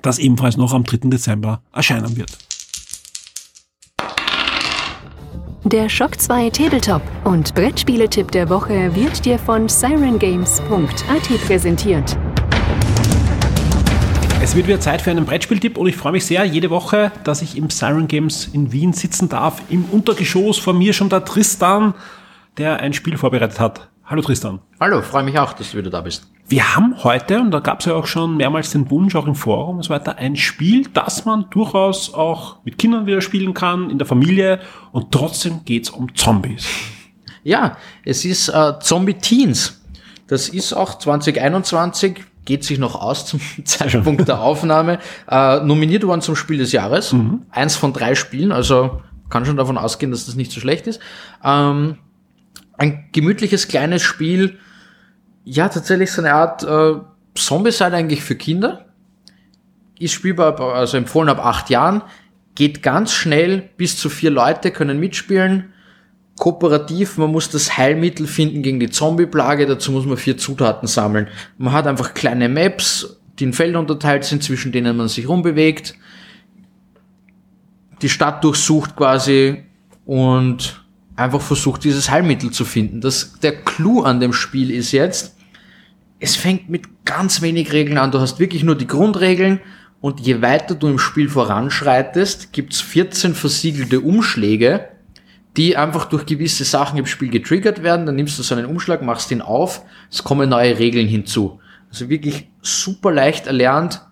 [0.00, 1.08] das ebenfalls noch am 3.
[1.08, 2.36] Dezember erscheinen wird.
[5.64, 12.18] Der Shock 2 Tabletop und Brettspieletipp der Woche wird dir von sirengames.at präsentiert.
[14.42, 17.42] Es wird wieder Zeit für einen Brettspieltipp und ich freue mich sehr jede Woche, dass
[17.42, 19.62] ich im Siren Games in Wien sitzen darf.
[19.68, 21.94] Im Untergeschoss vor mir schon der Tristan,
[22.58, 23.88] der ein Spiel vorbereitet hat.
[24.04, 24.58] Hallo Tristan.
[24.80, 26.26] Hallo, freue mich auch, dass du wieder da bist.
[26.48, 29.36] Wir haben heute, und da gab es ja auch schon mehrmals den Wunsch, auch im
[29.36, 33.90] Forum und so weiter, ein Spiel, das man durchaus auch mit Kindern wieder spielen kann,
[33.90, 34.58] in der Familie
[34.90, 36.66] und trotzdem geht es um Zombies.
[37.44, 39.80] Ja, es ist äh, Zombie Teens.
[40.26, 44.98] Das ist auch 2021 geht sich noch aus zum Zeitpunkt der Aufnahme.
[45.28, 47.12] Äh, nominiert worden zum Spiel des Jahres.
[47.12, 47.42] Mhm.
[47.50, 51.00] Eins von drei Spielen, also kann schon davon ausgehen, dass das nicht so schlecht ist.
[51.42, 51.98] Ähm,
[52.76, 54.58] ein gemütliches kleines Spiel,
[55.44, 57.00] ja, tatsächlich so eine Art äh,
[57.34, 58.86] Zombie-Side eigentlich für Kinder.
[59.98, 62.02] Ist spielbar, also empfohlen ab acht Jahren.
[62.54, 65.72] Geht ganz schnell, bis zu vier Leute können mitspielen
[66.38, 71.28] kooperativ, man muss das Heilmittel finden gegen die Zombie-Plage, dazu muss man vier Zutaten sammeln.
[71.58, 75.94] Man hat einfach kleine Maps, die in Felder unterteilt sind, zwischen denen man sich rumbewegt,
[78.00, 79.62] die Stadt durchsucht quasi
[80.04, 80.84] und
[81.16, 83.00] einfach versucht, dieses Heilmittel zu finden.
[83.00, 85.36] Das, der Clou an dem Spiel ist jetzt,
[86.18, 88.12] es fängt mit ganz wenig Regeln an.
[88.12, 89.60] Du hast wirklich nur die Grundregeln
[90.00, 94.88] und je weiter du im Spiel voranschreitest, gibt's 14 versiegelte Umschläge,
[95.56, 98.06] die einfach durch gewisse Sachen im Spiel getriggert werden.
[98.06, 101.60] Dann nimmst du so einen Umschlag, machst ihn auf, es kommen neue Regeln hinzu.
[101.90, 104.02] Also wirklich super leicht erlernt,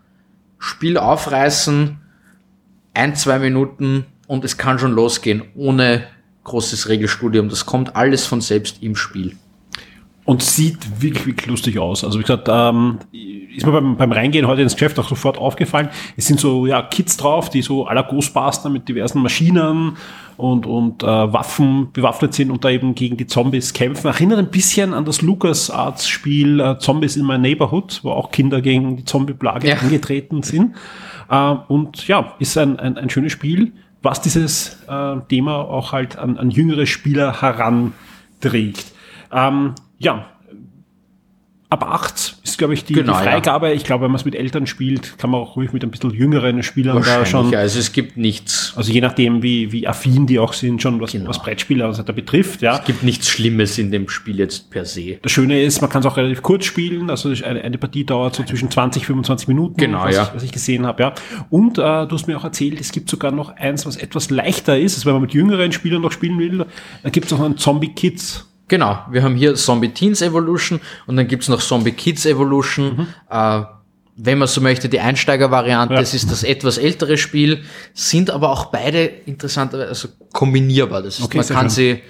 [0.59, 1.99] Spiel aufreißen,
[2.93, 6.07] ein, zwei Minuten und es kann schon losgehen, ohne
[6.45, 7.49] großes Regelstudium.
[7.49, 9.37] Das kommt alles von selbst im Spiel.
[10.31, 12.05] Und sieht wirklich, wirklich lustig aus.
[12.05, 13.01] Also wie gesagt, ähm,
[13.57, 15.89] ist mir beim, beim Reingehen heute ins Geschäft auch sofort aufgefallen.
[16.17, 19.97] Es sind so ja, Kits drauf, die so aller Ghostbuster mit diversen Maschinen
[20.37, 24.07] und, und äh, Waffen bewaffnet sind und da eben gegen die Zombies kämpfen.
[24.07, 28.99] Erinnert ein bisschen an das LucasArts-Spiel äh, Zombies in My Neighborhood, wo auch Kinder gegen
[28.99, 29.79] die Zombie-Plage ja.
[29.79, 30.77] angetreten sind.
[31.29, 36.17] Äh, und ja, ist ein, ein, ein schönes Spiel, was dieses äh, Thema auch halt
[36.17, 38.93] an, an jüngere Spieler heranträgt.
[39.33, 40.27] Ähm, ja,
[41.71, 43.69] ab acht ist, glaube ich, die, genau, die Freigabe.
[43.69, 43.75] Ja.
[43.75, 46.11] Ich glaube, wenn man es mit Eltern spielt, kann man auch ruhig mit ein bisschen
[46.11, 47.55] jüngeren Spielern da schon.
[47.55, 48.75] Also es gibt nichts.
[48.77, 51.29] Also je nachdem, wie, wie affin die auch sind, schon was, genau.
[51.29, 52.61] was Brettspieler also da betrifft.
[52.61, 52.79] Ja.
[52.79, 55.19] Es gibt nichts Schlimmes in dem Spiel jetzt per se.
[55.23, 57.09] Das Schöne ist, man kann es auch relativ kurz spielen.
[57.09, 60.25] Also eine, eine Partie dauert so zwischen 20, 25 Minuten, genau, was, ja.
[60.25, 61.03] ich, was ich gesehen habe.
[61.05, 61.15] Ja.
[61.51, 64.77] Und äh, du hast mir auch erzählt, es gibt sogar noch eins, was etwas leichter
[64.77, 64.97] ist.
[64.97, 66.67] Also wenn man mit jüngeren Spielern noch spielen will,
[67.05, 68.50] da gibt es auch einen Zombie Kids.
[68.71, 72.99] Genau, wir haben hier Zombie Teens Evolution und dann gibt's noch Zombie Kids Evolution.
[72.99, 73.07] Mhm.
[73.29, 73.65] Äh,
[74.15, 76.01] wenn man so möchte, die Einsteigervariante, ja.
[76.01, 81.03] das ist das etwas ältere Spiel, sind aber auch beide interessant, also kombinierbar.
[81.03, 82.01] Das ist, okay, man kann schön.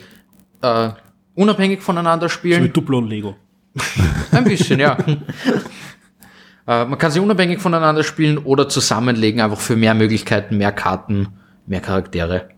[0.61, 0.90] sie äh,
[1.35, 2.61] unabhängig voneinander spielen.
[2.61, 3.37] So wie Duplo und Lego.
[4.31, 4.99] Ein bisschen, ja.
[6.66, 11.29] äh, man kann sie unabhängig voneinander spielen oder zusammenlegen, einfach für mehr Möglichkeiten, mehr Karten,
[11.66, 12.51] mehr Charaktere.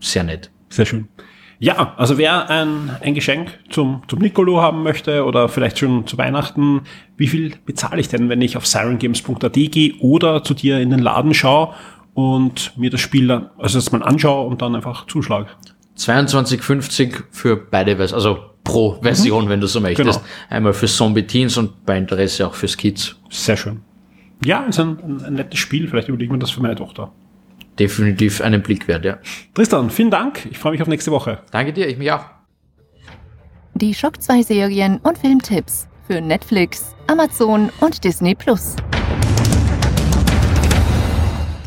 [0.00, 0.50] Sehr nett.
[0.70, 1.08] Sehr schön.
[1.60, 6.16] Ja, also wer ein, ein Geschenk zum, zum Nicolo haben möchte oder vielleicht schon zu
[6.16, 6.82] Weihnachten,
[7.16, 11.00] wie viel bezahle ich denn, wenn ich auf sirengames.at gehe oder zu dir in den
[11.00, 11.74] Laden schaue
[12.14, 15.48] und mir das Spiel dann, also das mal anschaue und dann einfach zuschlage?
[15.96, 19.48] 22,50 für beide Versionen, also pro Version, mhm.
[19.48, 20.20] wenn du so möchtest.
[20.20, 20.30] Genau.
[20.48, 23.16] Einmal für Zombie Teens und bei Interesse auch für Kids.
[23.30, 23.80] Sehr schön.
[24.44, 25.88] Ja, ist ein, ein, ein nettes Spiel.
[25.88, 27.10] Vielleicht überlege ich mir das für meine Tochter.
[27.78, 29.18] Definitiv einen Blick wert, ja.
[29.54, 30.46] Tristan, vielen Dank.
[30.50, 31.42] Ich freue mich auf nächste Woche.
[31.50, 32.24] Danke dir, ich mich auch.
[33.74, 38.74] Die Schock 2 Serien und Filmtipps für Netflix, Amazon und Disney Plus.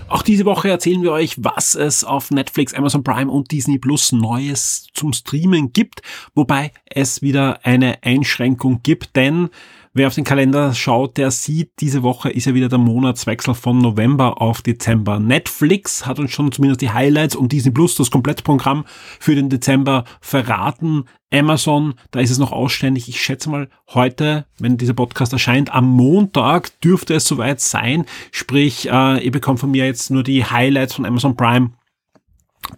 [0.10, 4.12] Auch diese Woche erzählen wir euch, was es auf Netflix, Amazon Prime und Disney Plus
[4.12, 6.02] Neues zum Streamen gibt,
[6.36, 9.50] wobei es wieder eine Einschränkung gibt, denn
[9.94, 13.80] Wer auf den Kalender schaut, der sieht, diese Woche ist ja wieder der Monatswechsel von
[13.80, 15.20] November auf Dezember.
[15.20, 18.86] Netflix hat uns schon zumindest die Highlights und Disney Plus, das Komplettprogramm
[19.20, 21.04] für den Dezember verraten.
[21.34, 23.10] Amazon, da ist es noch ausständig.
[23.10, 28.06] Ich schätze mal, heute, wenn dieser Podcast erscheint, am Montag dürfte es soweit sein.
[28.32, 31.72] Sprich, äh, ihr bekommt von mir jetzt nur die Highlights von Amazon Prime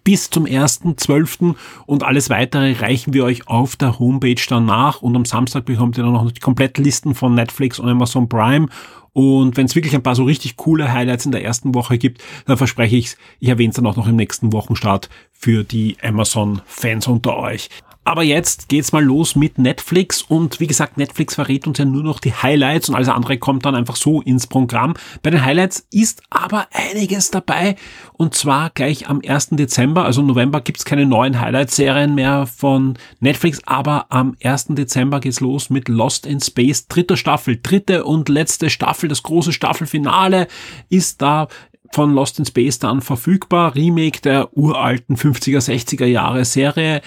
[0.02, 1.54] bis zum 1.12.
[1.86, 6.04] und alles weitere reichen wir euch auf der Homepage danach und am Samstag bekommt ihr
[6.04, 8.68] dann noch die Komplettlisten von Netflix und Amazon Prime
[9.14, 12.22] und wenn es wirklich ein paar so richtig coole Highlights in der ersten Woche gibt,
[12.46, 17.06] dann verspreche ich's, ich erwähne es dann auch noch im nächsten Wochenstart für die Amazon-Fans
[17.06, 17.70] unter euch.
[18.04, 22.02] Aber jetzt geht's mal los mit Netflix und wie gesagt, Netflix verrät uns ja nur
[22.02, 24.94] noch die Highlights und alles andere kommt dann einfach so ins Programm.
[25.22, 27.76] Bei den Highlights ist aber einiges dabei
[28.12, 29.50] und zwar gleich am 1.
[29.52, 34.66] Dezember, also November gibt's keine neuen Highlight-Serien mehr von Netflix, aber am 1.
[34.70, 39.54] Dezember geht's los mit Lost in Space, dritte Staffel, dritte und letzte Staffel, das große
[39.54, 40.46] Staffelfinale
[40.90, 41.48] ist da
[41.94, 43.74] von Lost in Space dann verfügbar.
[43.74, 47.00] Remake der uralten 50er, 60er Jahre Serie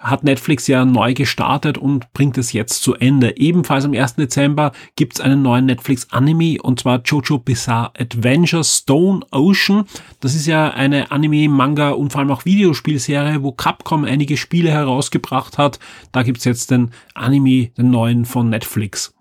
[0.00, 3.36] hat Netflix ja neu gestartet und bringt es jetzt zu Ende.
[3.36, 4.16] Ebenfalls am 1.
[4.16, 9.84] Dezember gibt es einen neuen Netflix-Anime und zwar Jojo Bizarre Adventure Stone Ocean.
[10.20, 14.70] Das ist ja eine Anime, Manga und vor allem auch Videospielserie, wo Capcom einige Spiele
[14.70, 15.78] herausgebracht hat.
[16.12, 19.14] Da gibt's jetzt den Anime, den neuen von Netflix.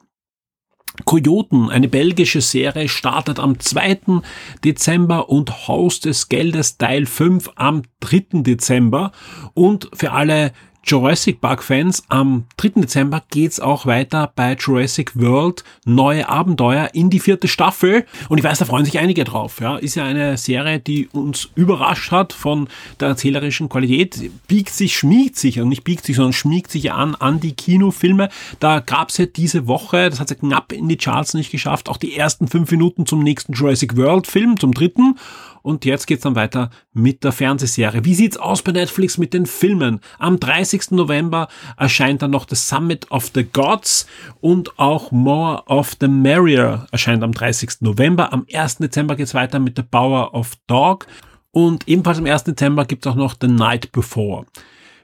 [1.06, 4.22] Kojoten, eine belgische Serie, startet am 2.
[4.64, 8.42] Dezember und Haus des Geldes Teil 5 am 3.
[8.42, 9.12] Dezember.
[9.54, 10.52] Und für alle
[10.90, 12.82] Jurassic Park Fans, am 3.
[12.82, 18.44] Dezember geht's auch weiter bei Jurassic World neue Abenteuer in die vierte Staffel und ich
[18.44, 19.60] weiß, da freuen sich einige drauf.
[19.62, 24.98] Ja, ist ja eine Serie, die uns überrascht hat von der erzählerischen Qualität, biegt sich,
[24.98, 28.30] schmiegt sich und nicht biegt sich, sondern schmiegt sich an an die Kinofilme.
[28.60, 31.98] Da gab's ja diese Woche, das hat ja knapp in die Charts nicht geschafft, auch
[31.98, 35.20] die ersten fünf Minuten zum nächsten Jurassic World Film, zum dritten
[35.62, 38.06] und jetzt geht's dann weiter mit der Fernsehserie.
[38.06, 40.00] Wie sieht's aus bei Netflix mit den Filmen?
[40.18, 40.79] Am 30.
[40.92, 44.08] November erscheint dann noch The Summit of the Gods
[44.42, 47.82] und auch More of the Merrier erscheint am 30.
[47.82, 48.34] November.
[48.34, 48.78] Am 1.
[48.78, 51.08] Dezember geht's weiter mit The Power of Dog
[51.52, 52.44] und ebenfalls am 1.
[52.44, 54.46] Dezember gibt's auch noch The Night Before.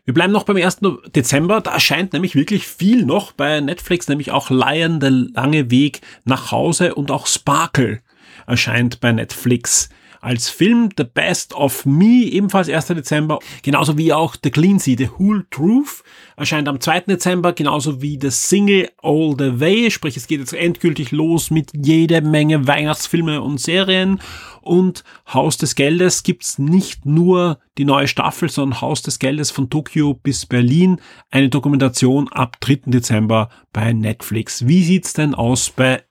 [0.06, 0.82] Wir bleiben noch beim 1.
[1.16, 1.62] Dezember.
[1.62, 6.52] Da erscheint nämlich wirklich viel noch bei Netflix, nämlich auch Lion, der lange Weg nach
[6.52, 8.02] Hause und auch Sparkle
[8.46, 9.90] erscheint bei Netflix
[10.22, 12.88] als Film The Best of Me, ebenfalls 1.
[12.88, 16.04] Dezember, genauso wie auch The Clean Sea, The Whole Truth,
[16.38, 17.02] erscheint am 2.
[17.02, 21.72] Dezember, genauso wie The Single All the Way, sprich es geht jetzt endgültig los mit
[21.76, 24.20] jede Menge Weihnachtsfilme und Serien
[24.66, 29.70] und Haus des Geldes gibt's nicht nur die neue Staffel, sondern Haus des Geldes von
[29.70, 31.00] Tokio bis Berlin,
[31.30, 32.82] eine Dokumentation ab 3.
[32.88, 34.68] Dezember bei Netflix.
[34.68, 36.04] Wie sieht's denn aus bei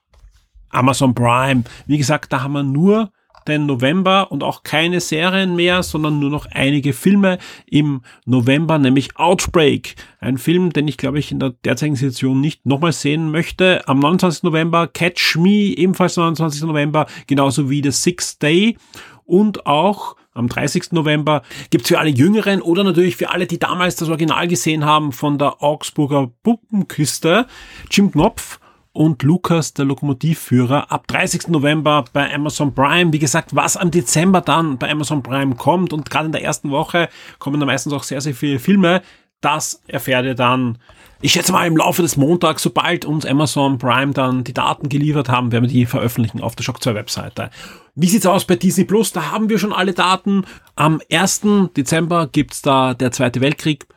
[0.69, 1.65] Amazon Prime?
[1.85, 3.11] Wie gesagt, da haben wir nur
[3.47, 9.17] den November und auch keine Serien mehr, sondern nur noch einige Filme im November, nämlich
[9.17, 9.95] Outbreak.
[10.19, 13.87] Ein Film, den ich glaube ich in der derzeitigen Situation nicht nochmal sehen möchte.
[13.87, 14.43] Am 29.
[14.43, 16.63] November Catch Me, ebenfalls 29.
[16.63, 18.77] November, genauso wie The Sixth Day
[19.25, 20.91] und auch am 30.
[20.91, 25.13] November gibt's für alle Jüngeren oder natürlich für alle, die damals das Original gesehen haben
[25.13, 27.47] von der Augsburger Puppenküste,
[27.89, 28.59] Jim Knopf
[28.95, 31.49] und Lukas, der Lokomotivführer, ab 30.
[31.49, 33.11] November bei Amazon Prime.
[33.11, 36.71] Wie gesagt, was am Dezember dann bei Amazon Prime kommt und gerade in der ersten
[36.71, 39.01] Woche kommen da meistens auch sehr, sehr viele Filme.
[39.41, 40.77] Das erfährt ihr dann,
[41.21, 45.27] ich schätze mal im Laufe des Montags, sobald uns Amazon Prime dann die Daten geliefert
[45.27, 47.49] haben, werden wir die veröffentlichen auf der Shock 2 Webseite.
[47.95, 49.11] Wie sieht's aus bei Disney Plus?
[49.11, 50.45] Da haben wir schon alle Daten.
[50.75, 51.41] Am 1.
[51.75, 53.87] Dezember gibt's da der Zweite Weltkrieg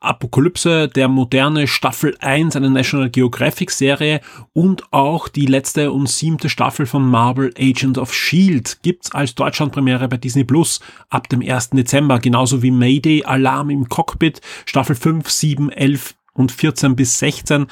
[0.00, 4.20] Apokalypse, der moderne Staffel 1 einer National Geographic Serie
[4.52, 10.08] und auch die letzte und siebte Staffel von Marvel Agent of Shield gibt's als Deutschlandpremiere
[10.08, 10.80] bei Disney Plus
[11.10, 11.70] ab dem 1.
[11.70, 17.66] Dezember, genauso wie Mayday, Alarm im Cockpit, Staffel 5, 7, 11 und 14 bis 16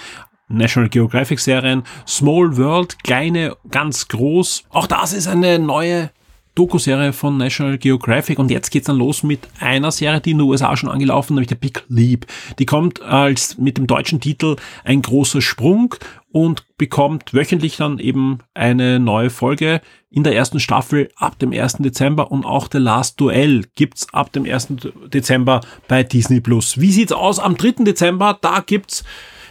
[0.49, 4.65] National Geographic Serien, Small World, kleine, ganz groß.
[4.71, 6.11] Auch das ist eine neue
[6.57, 10.49] Doku-Serie von National Geographic und jetzt geht's dann los mit einer Serie, die in den
[10.49, 12.27] USA schon angelaufen, nämlich der Big Leap.
[12.59, 15.95] Die kommt als mit dem deutschen Titel Ein großer Sprung
[16.33, 21.75] und bekommt wöchentlich dann eben eine neue Folge in der ersten Staffel ab dem 1.
[21.81, 24.69] Dezember und auch The Last Duell gibt's ab dem 1.
[25.13, 26.81] Dezember bei Disney Plus.
[26.81, 27.85] Wie sieht's aus am 3.
[27.85, 28.39] Dezember?
[28.41, 29.05] Da gibt's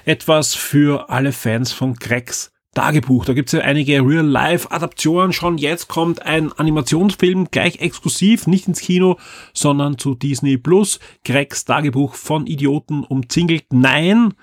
[0.05, 3.25] etwas für alle Fans von Gregs Tagebuch.
[3.25, 5.57] Da gibt es ja einige Real-Life-Adaptionen schon.
[5.57, 9.17] Jetzt kommt ein Animationsfilm gleich exklusiv, nicht ins Kino,
[9.53, 10.99] sondern zu Disney Plus.
[11.23, 13.65] Gregs Tagebuch von Idioten umzingelt.
[13.71, 14.35] Nein,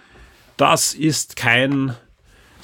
[0.56, 1.94] das ist kein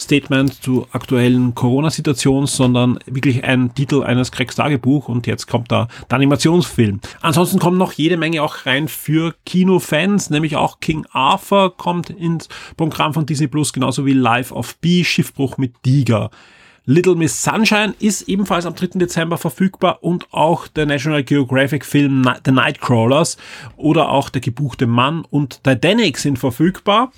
[0.00, 5.88] Statement zur aktuellen Corona-Situation, sondern wirklich ein Titel eines Craigs Tagebuch und jetzt kommt da
[6.11, 7.00] der Animationsfilm.
[7.20, 12.48] Ansonsten kommen noch jede Menge auch rein für Kinofans, nämlich auch King Arthur kommt ins
[12.76, 16.30] Programm von Disney Plus, genauso wie Life of B, Schiffbruch mit Tiger.
[16.90, 18.98] Little Miss Sunshine ist ebenfalls am 3.
[18.98, 23.37] Dezember verfügbar und auch der National Geographic Film The Nightcrawlers
[23.76, 27.12] oder auch der gebuchte Mann und Titanic sind verfügbar.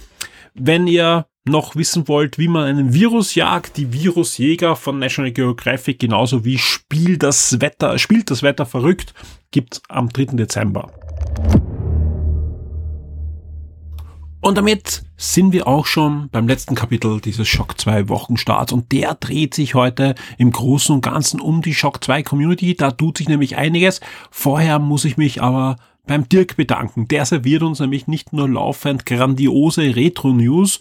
[0.55, 5.99] Wenn ihr noch wissen wollt, wie man einen Virus jagt, die Virusjäger von National Geographic,
[5.99, 9.15] genauso wie Spiel das Wetter, spielt das Wetter verrückt,
[9.51, 10.37] gibt's am 3.
[10.37, 10.93] Dezember.
[14.43, 19.15] Und damit sind wir auch schon beim letzten Kapitel dieses Shock 2 Wochenstarts und der
[19.15, 22.75] dreht sich heute im Großen und Ganzen um die Shock 2 Community.
[22.75, 24.01] Da tut sich nämlich einiges.
[24.31, 25.77] Vorher muss ich mich aber
[26.07, 27.07] beim Dirk bedanken.
[27.07, 30.81] Der serviert uns nämlich nicht nur laufend grandiose Retro-News,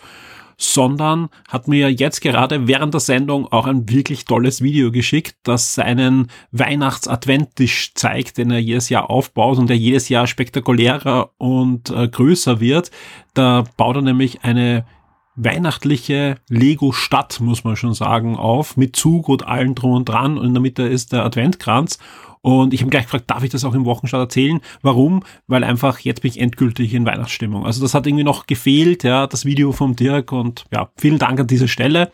[0.59, 5.73] sondern hat mir jetzt gerade während der Sendung auch ein wirklich tolles Video geschickt, das
[5.73, 12.09] seinen Weihnachts-Adventtisch zeigt, den er jedes Jahr aufbaut und der jedes Jahr spektakulärer und äh,
[12.09, 12.91] größer wird.
[13.33, 14.85] Da baut er nämlich eine
[15.37, 20.45] weihnachtliche Lego-Stadt, muss man schon sagen, auf, mit Zug und allem drum und dran und
[20.45, 21.97] in der Mitte ist der Adventkranz
[22.41, 24.61] und ich habe gleich gefragt, darf ich das auch im Wochenstart erzählen?
[24.81, 25.23] Warum?
[25.47, 27.65] Weil einfach jetzt bin ich endgültig in Weihnachtsstimmung.
[27.65, 31.39] Also das hat irgendwie noch gefehlt, ja, das Video vom Dirk und ja, vielen Dank
[31.39, 32.11] an dieser Stelle.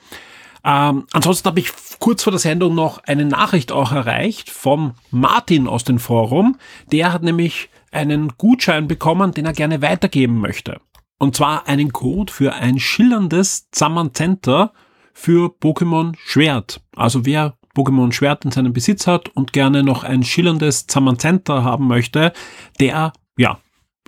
[0.63, 5.67] Ähm, ansonsten habe ich kurz vor der Sendung noch eine Nachricht auch erreicht vom Martin
[5.67, 6.57] aus dem Forum.
[6.91, 10.81] Der hat nämlich einen Gutschein bekommen, den er gerne weitergeben möchte.
[11.19, 14.73] Und zwar einen Code für ein schillerndes Zamazenta
[15.13, 16.81] für Pokémon Schwert.
[16.95, 21.87] Also wer Pokémon Schwert in seinem Besitz hat und gerne noch ein schillerndes Zamazenta haben
[21.87, 22.33] möchte,
[22.79, 23.59] der, ja,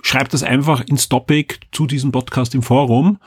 [0.02, 3.18] schreibt das einfach ins Topic zu diesem Podcast im Forum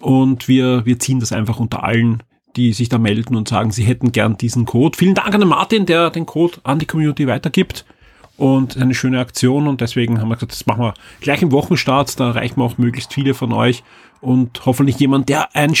[0.00, 2.22] und wir, wir ziehen das einfach unter allen,
[2.56, 4.96] die sich da melden und sagen, sie hätten gern diesen Code.
[4.96, 7.84] Vielen Dank an den Martin, der den Code an die Community weitergibt
[8.36, 12.18] und eine schöne Aktion und deswegen haben wir gesagt, das machen wir gleich im Wochenstart,
[12.18, 13.82] da erreichen wir auch möglichst viele von euch
[14.20, 15.74] und hoffentlich jemand, der ein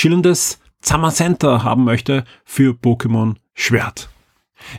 [0.78, 4.08] schillerndes Zamazenta haben möchte für Pokémon Schwert.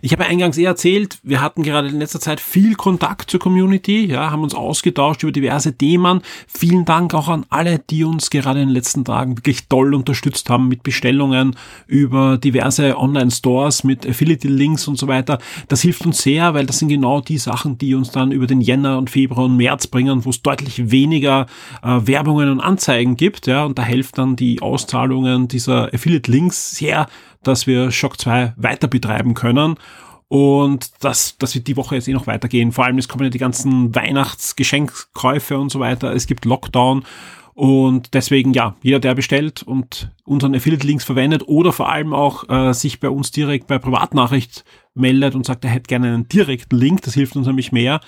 [0.02, 4.06] Ich habe eingangs eher erzählt, wir hatten gerade in letzter Zeit viel Kontakt zur Community,
[4.06, 6.22] ja, haben uns ausgetauscht über diverse Themen.
[6.48, 10.50] Vielen Dank auch an alle, die uns gerade in den letzten Tagen wirklich toll unterstützt
[10.50, 11.56] haben mit Bestellungen
[11.88, 15.40] über diverse Online-Stores, mit Affiliate-Links und so weiter.
[15.68, 18.62] Das hilft uns sehr, weil das sind genau die Sachen, die uns dann über den
[18.62, 21.48] Jänner und Februar und März bringen, wo es deutlich weniger
[21.84, 27.08] äh, Werbungen und Anzeigen gibt, ja, und da hilft dann die Auszahlungen dieser Affiliate-Links sehr
[27.44, 29.76] dass wir Shock 2 weiter betreiben können.
[30.28, 32.72] Und das, das wird die Woche jetzt eh noch weitergehen.
[32.72, 36.14] Vor allem, es kommen ja die ganzen Weihnachtsgeschenkkäufe und so weiter.
[36.14, 37.04] Es gibt Lockdown.
[37.60, 42.74] Und deswegen, ja, jeder, der bestellt und unseren Affiliate-Links verwendet oder vor allem auch äh,
[42.74, 47.02] sich bei uns direkt bei Privatnachricht meldet und sagt, er hätte gerne einen direkten Link,
[47.02, 48.00] das hilft uns nämlich mehr.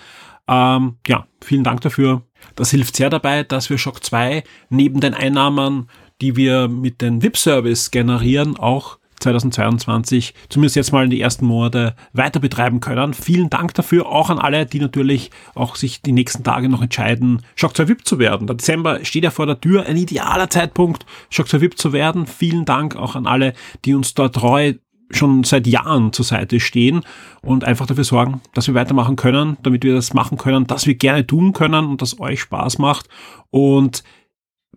[0.47, 2.21] Ähm, ja, vielen Dank dafür.
[2.55, 5.89] Das hilft sehr dabei, dass wir Shock 2 neben den Einnahmen,
[6.21, 11.95] die wir mit den VIP-Service generieren, auch 2022 zumindest jetzt mal in die ersten Monate
[12.13, 13.13] weiter betreiben können.
[13.13, 17.41] Vielen Dank dafür, auch an alle, die natürlich auch sich die nächsten Tage noch entscheiden,
[17.55, 18.47] Shock 2 VIP zu werden.
[18.47, 22.25] Der Dezember steht ja vor der Tür, ein idealer Zeitpunkt, Shock 2 VIP zu werden.
[22.27, 23.53] Vielen Dank auch an alle,
[23.85, 24.73] die uns da treu
[25.15, 27.01] schon seit Jahren zur Seite stehen
[27.41, 30.95] und einfach dafür sorgen, dass wir weitermachen können, damit wir das machen können, dass wir
[30.95, 33.07] gerne tun können und das euch Spaß macht.
[33.49, 34.03] Und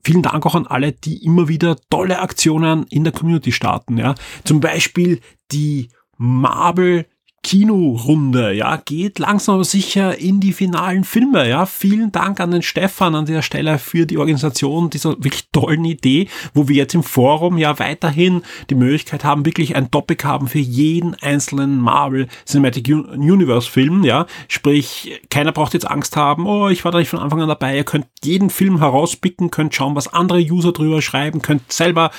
[0.03, 3.97] vielen Dank auch an alle, die immer wieder tolle Aktionen in der Community starten.
[3.97, 4.15] Ja.
[4.45, 5.21] Zum Beispiel
[5.53, 7.07] die Marvel
[7.45, 11.67] Kinorunde, ja, geht langsam aber sicher in die finalen Filme, ja.
[11.67, 16.29] Vielen Dank an den Stefan an dieser Stelle für die Organisation dieser wirklich tollen Idee,
[16.55, 20.59] wo wir jetzt im Forum ja weiterhin die Möglichkeit haben, wirklich ein Topic haben für
[20.59, 24.27] jeden einzelnen Marvel Cinematic Universe Film, ja.
[24.49, 27.77] Sprich, keiner braucht jetzt Angst haben, oh, ich war da nicht von Anfang an dabei.
[27.77, 32.11] Ihr könnt jeden Film herauspicken, könnt schauen, was andere User drüber schreiben, könnt selber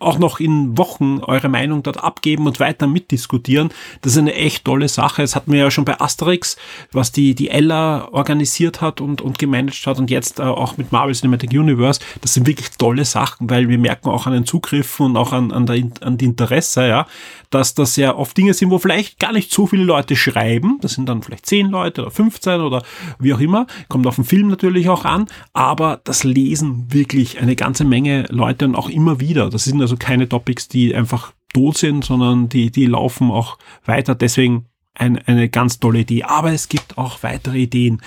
[0.00, 3.70] auch noch in Wochen eure Meinung dort abgeben und weiter mitdiskutieren.
[4.00, 5.22] Das ist eine echt tolle Sache.
[5.22, 6.56] Es hatten wir ja schon bei Asterix,
[6.92, 10.90] was die, die Ella organisiert hat und, und gemanagt hat und jetzt äh, auch mit
[10.90, 12.00] Marvel Cinematic Universe.
[12.22, 15.52] Das sind wirklich tolle Sachen, weil wir merken auch an den Zugriffen und auch an,
[15.52, 17.06] an, der, an die Interesse, ja,
[17.50, 20.78] dass das ja oft Dinge sind, wo vielleicht gar nicht so viele Leute schreiben.
[20.80, 22.82] Das sind dann vielleicht 10 Leute oder 15 oder
[23.18, 23.66] wie auch immer.
[23.88, 25.26] Kommt auf den Film natürlich auch an.
[25.52, 29.50] Aber das lesen wirklich eine ganze Menge Leute und auch immer wieder.
[29.50, 34.14] Das sind also keine Topics, die einfach tot sind, sondern die, die laufen auch weiter.
[34.14, 36.24] Deswegen ein, eine ganz tolle Idee.
[36.24, 38.00] Aber es gibt auch weitere Ideen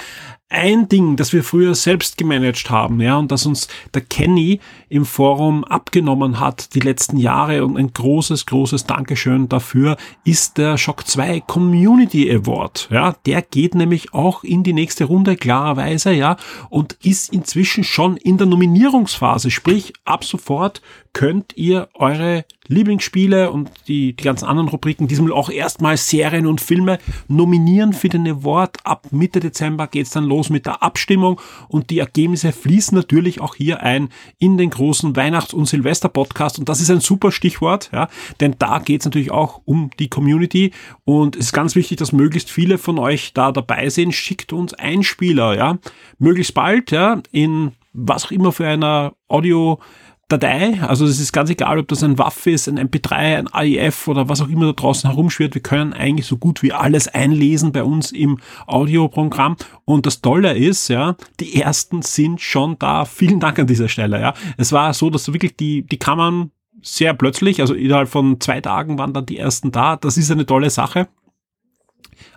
[0.53, 5.03] ein Ding, das wir früher selbst gemanagt haben, ja, und das uns der Kenny im
[5.03, 11.07] Forum abgenommen hat die letzten Jahre und ein großes, großes Dankeschön dafür ist der Shock
[11.07, 16.37] 2 Community Award, ja, der geht nämlich auch in die nächste Runde klarerweise, ja,
[16.69, 23.69] und ist inzwischen schon in der Nominierungsphase, sprich ab sofort könnt ihr eure Lieblingsspiele und
[23.87, 26.97] die, die ganzen anderen Rubriken, diesmal auch erstmal Serien und Filme
[27.27, 28.77] nominieren für den Award.
[28.83, 33.55] Ab Mitte Dezember geht's dann los mit der Abstimmung und die Ergebnisse fließen natürlich auch
[33.55, 34.09] hier ein
[34.39, 38.07] in den großen Weihnachts- und Silvester-Podcast und das ist ein super Stichwort, ja,
[38.39, 40.71] denn da geht's natürlich auch um die Community
[41.03, 44.13] und es ist ganz wichtig, dass möglichst viele von euch da dabei sind.
[44.13, 45.77] Schickt uns Einspieler, ja,
[46.17, 49.79] möglichst bald, ja, in was auch immer für einer Audio
[50.29, 54.07] Datei, also es ist ganz egal, ob das ein WAF ist, ein MP3, ein AIF
[54.07, 57.71] oder was auch immer da draußen herumschwirrt, wir können eigentlich so gut wie alles einlesen
[57.71, 63.05] bei uns im Audioprogramm und das Tolle ist, ja, die ersten sind schon da.
[63.05, 64.33] Vielen Dank an dieser Stelle, ja.
[64.57, 66.51] Es war so, dass wirklich die, die man
[66.81, 69.97] sehr plötzlich, also innerhalb von zwei Tagen waren dann die ersten da.
[69.97, 71.07] Das ist eine tolle Sache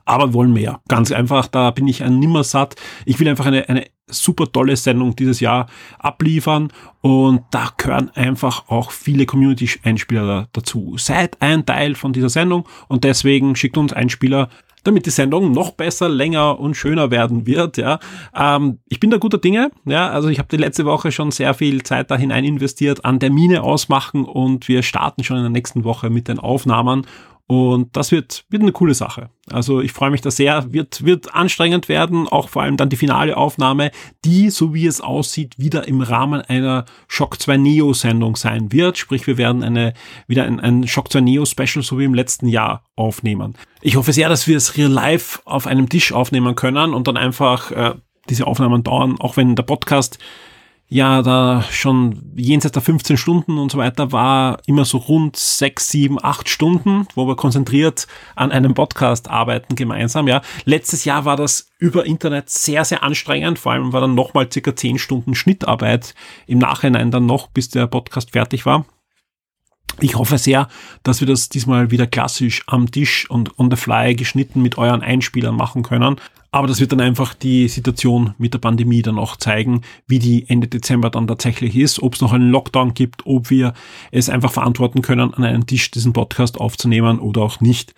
[0.07, 0.81] aber wollen mehr.
[0.89, 2.77] Ganz einfach, da bin ich ein Nimmersatt.
[3.05, 5.67] Ich will einfach eine, eine super tolle Sendung dieses Jahr
[5.99, 10.95] abliefern und da gehören einfach auch viele Community-Einspieler dazu.
[10.97, 14.49] Seid ein Teil von dieser Sendung und deswegen schickt uns Einspieler
[14.87, 17.77] damit die Sendung noch besser, länger und schöner werden wird.
[17.77, 17.99] Ja,
[18.37, 19.71] ähm, ich bin da guter Dinge.
[19.85, 23.19] Ja, also ich habe die letzte Woche schon sehr viel Zeit da hinein investiert an
[23.19, 27.05] Termine ausmachen und wir starten schon in der nächsten Woche mit den Aufnahmen
[27.49, 29.31] und das wird, wird eine coole Sache.
[29.53, 32.97] Also ich freue mich da sehr, wird, wird anstrengend werden, auch vor allem dann die
[32.97, 33.93] finale Aufnahme,
[34.25, 38.99] die, so wie es aussieht, wieder im Rahmen einer Shock 2 Neo Sendung sein wird.
[38.99, 39.95] Sprich, wir werden eine,
[40.27, 43.55] wieder ein, ein Shock 2 Neo Special, so wie im letzten Jahr, aufnehmen.
[43.81, 47.17] Ich hoffe sehr, dass wir es real live auf einem Tisch aufnehmen können und dann
[47.17, 47.95] einfach äh,
[48.29, 50.19] diese Aufnahmen dauern, auch wenn der Podcast
[50.89, 55.91] ja da schon jenseits der 15 Stunden und so weiter war, immer so rund 6,
[55.91, 58.07] 7, 8 Stunden, wo wir konzentriert
[58.37, 60.28] an einem Podcast arbeiten gemeinsam.
[60.28, 63.59] Ja, letztes Jahr war das über Internet sehr, sehr anstrengend.
[63.59, 66.14] Vor allem war dann nochmal circa 10 Stunden Schnittarbeit
[66.47, 68.87] im Nachhinein dann noch, bis der Podcast fertig war.
[70.01, 70.68] Ich hoffe sehr,
[71.03, 75.03] dass wir das diesmal wieder klassisch am Tisch und on the fly geschnitten mit euren
[75.03, 76.16] Einspielern machen können.
[76.57, 80.49] Aber das wird dann einfach die Situation mit der Pandemie dann auch zeigen, wie die
[80.49, 83.75] Ende Dezember dann tatsächlich ist, ob es noch einen Lockdown gibt, ob wir
[84.11, 87.93] es einfach verantworten können, an einem Tisch diesen Podcast aufzunehmen oder auch nicht.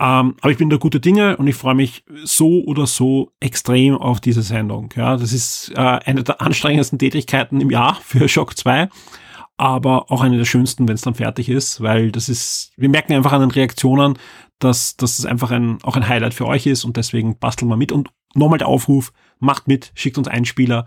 [0.00, 3.96] Ähm, aber ich bin da gute Dinge und ich freue mich so oder so extrem
[3.96, 4.92] auf diese Sendung.
[4.96, 8.88] Ja, das ist äh, eine der anstrengendsten Tätigkeiten im Jahr für Shock 2
[9.58, 13.12] aber auch eine der schönsten, wenn es dann fertig ist, weil das ist, wir merken
[13.12, 14.18] einfach an den Reaktionen,
[14.64, 17.76] dass, dass das einfach ein, auch ein Highlight für euch ist und deswegen basteln wir
[17.76, 20.86] mit und nochmal der Aufruf, macht mit, schickt uns Einspieler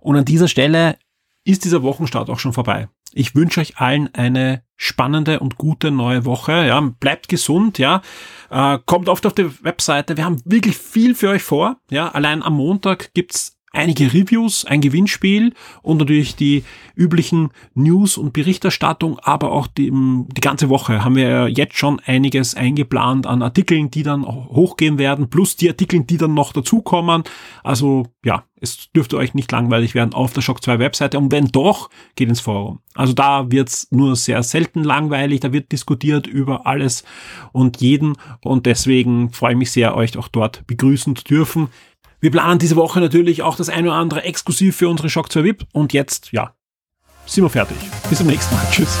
[0.00, 0.96] und an dieser Stelle
[1.44, 2.88] ist dieser Wochenstart auch schon vorbei.
[3.12, 6.66] Ich wünsche euch allen eine spannende und gute neue Woche.
[6.66, 7.78] Ja, bleibt gesund.
[7.78, 8.02] Ja,
[8.50, 10.16] äh, kommt oft auf die Webseite.
[10.16, 11.76] Wir haben wirklich viel für euch vor.
[11.90, 15.52] Ja, allein am Montag gibt's einige Reviews, ein Gewinnspiel
[15.82, 16.64] und natürlich die
[16.96, 22.54] üblichen News und Berichterstattung, aber auch die, die ganze Woche haben wir jetzt schon einiges
[22.54, 27.24] eingeplant an Artikeln, die dann hochgehen werden, plus die Artikel, die dann noch dazukommen.
[27.62, 31.46] Also ja, es dürfte euch nicht langweilig werden auf der Shock 2 Webseite und wenn
[31.46, 32.80] doch, geht ins Forum.
[32.94, 37.04] Also da wird's nur sehr selten langweilig, da wird diskutiert über alles
[37.52, 41.68] und jeden und deswegen freue ich mich sehr, euch auch dort begrüßen zu dürfen.
[42.20, 45.44] Wir planen diese Woche natürlich auch das ein oder andere exklusiv für unsere Shock 2
[45.44, 45.66] VIP.
[45.72, 46.54] Und jetzt, ja,
[47.26, 47.76] sind wir fertig.
[48.08, 48.64] Bis zum nächsten Mal.
[48.70, 48.98] Tschüss.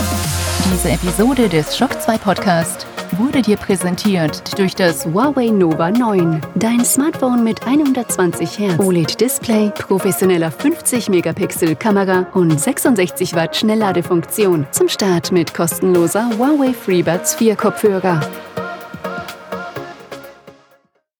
[0.72, 2.86] Diese Episode des Shock 2 Podcast
[3.18, 6.40] wurde dir präsentiert durch das Huawei Nova 9.
[6.54, 14.66] Dein Smartphone mit 120 Hertz OLED-Display, professioneller 50-Megapixel-Kamera und 66 Watt Schnellladefunktion.
[14.70, 18.20] Zum Start mit kostenloser Huawei FreeBuds 4 Kopfhörer.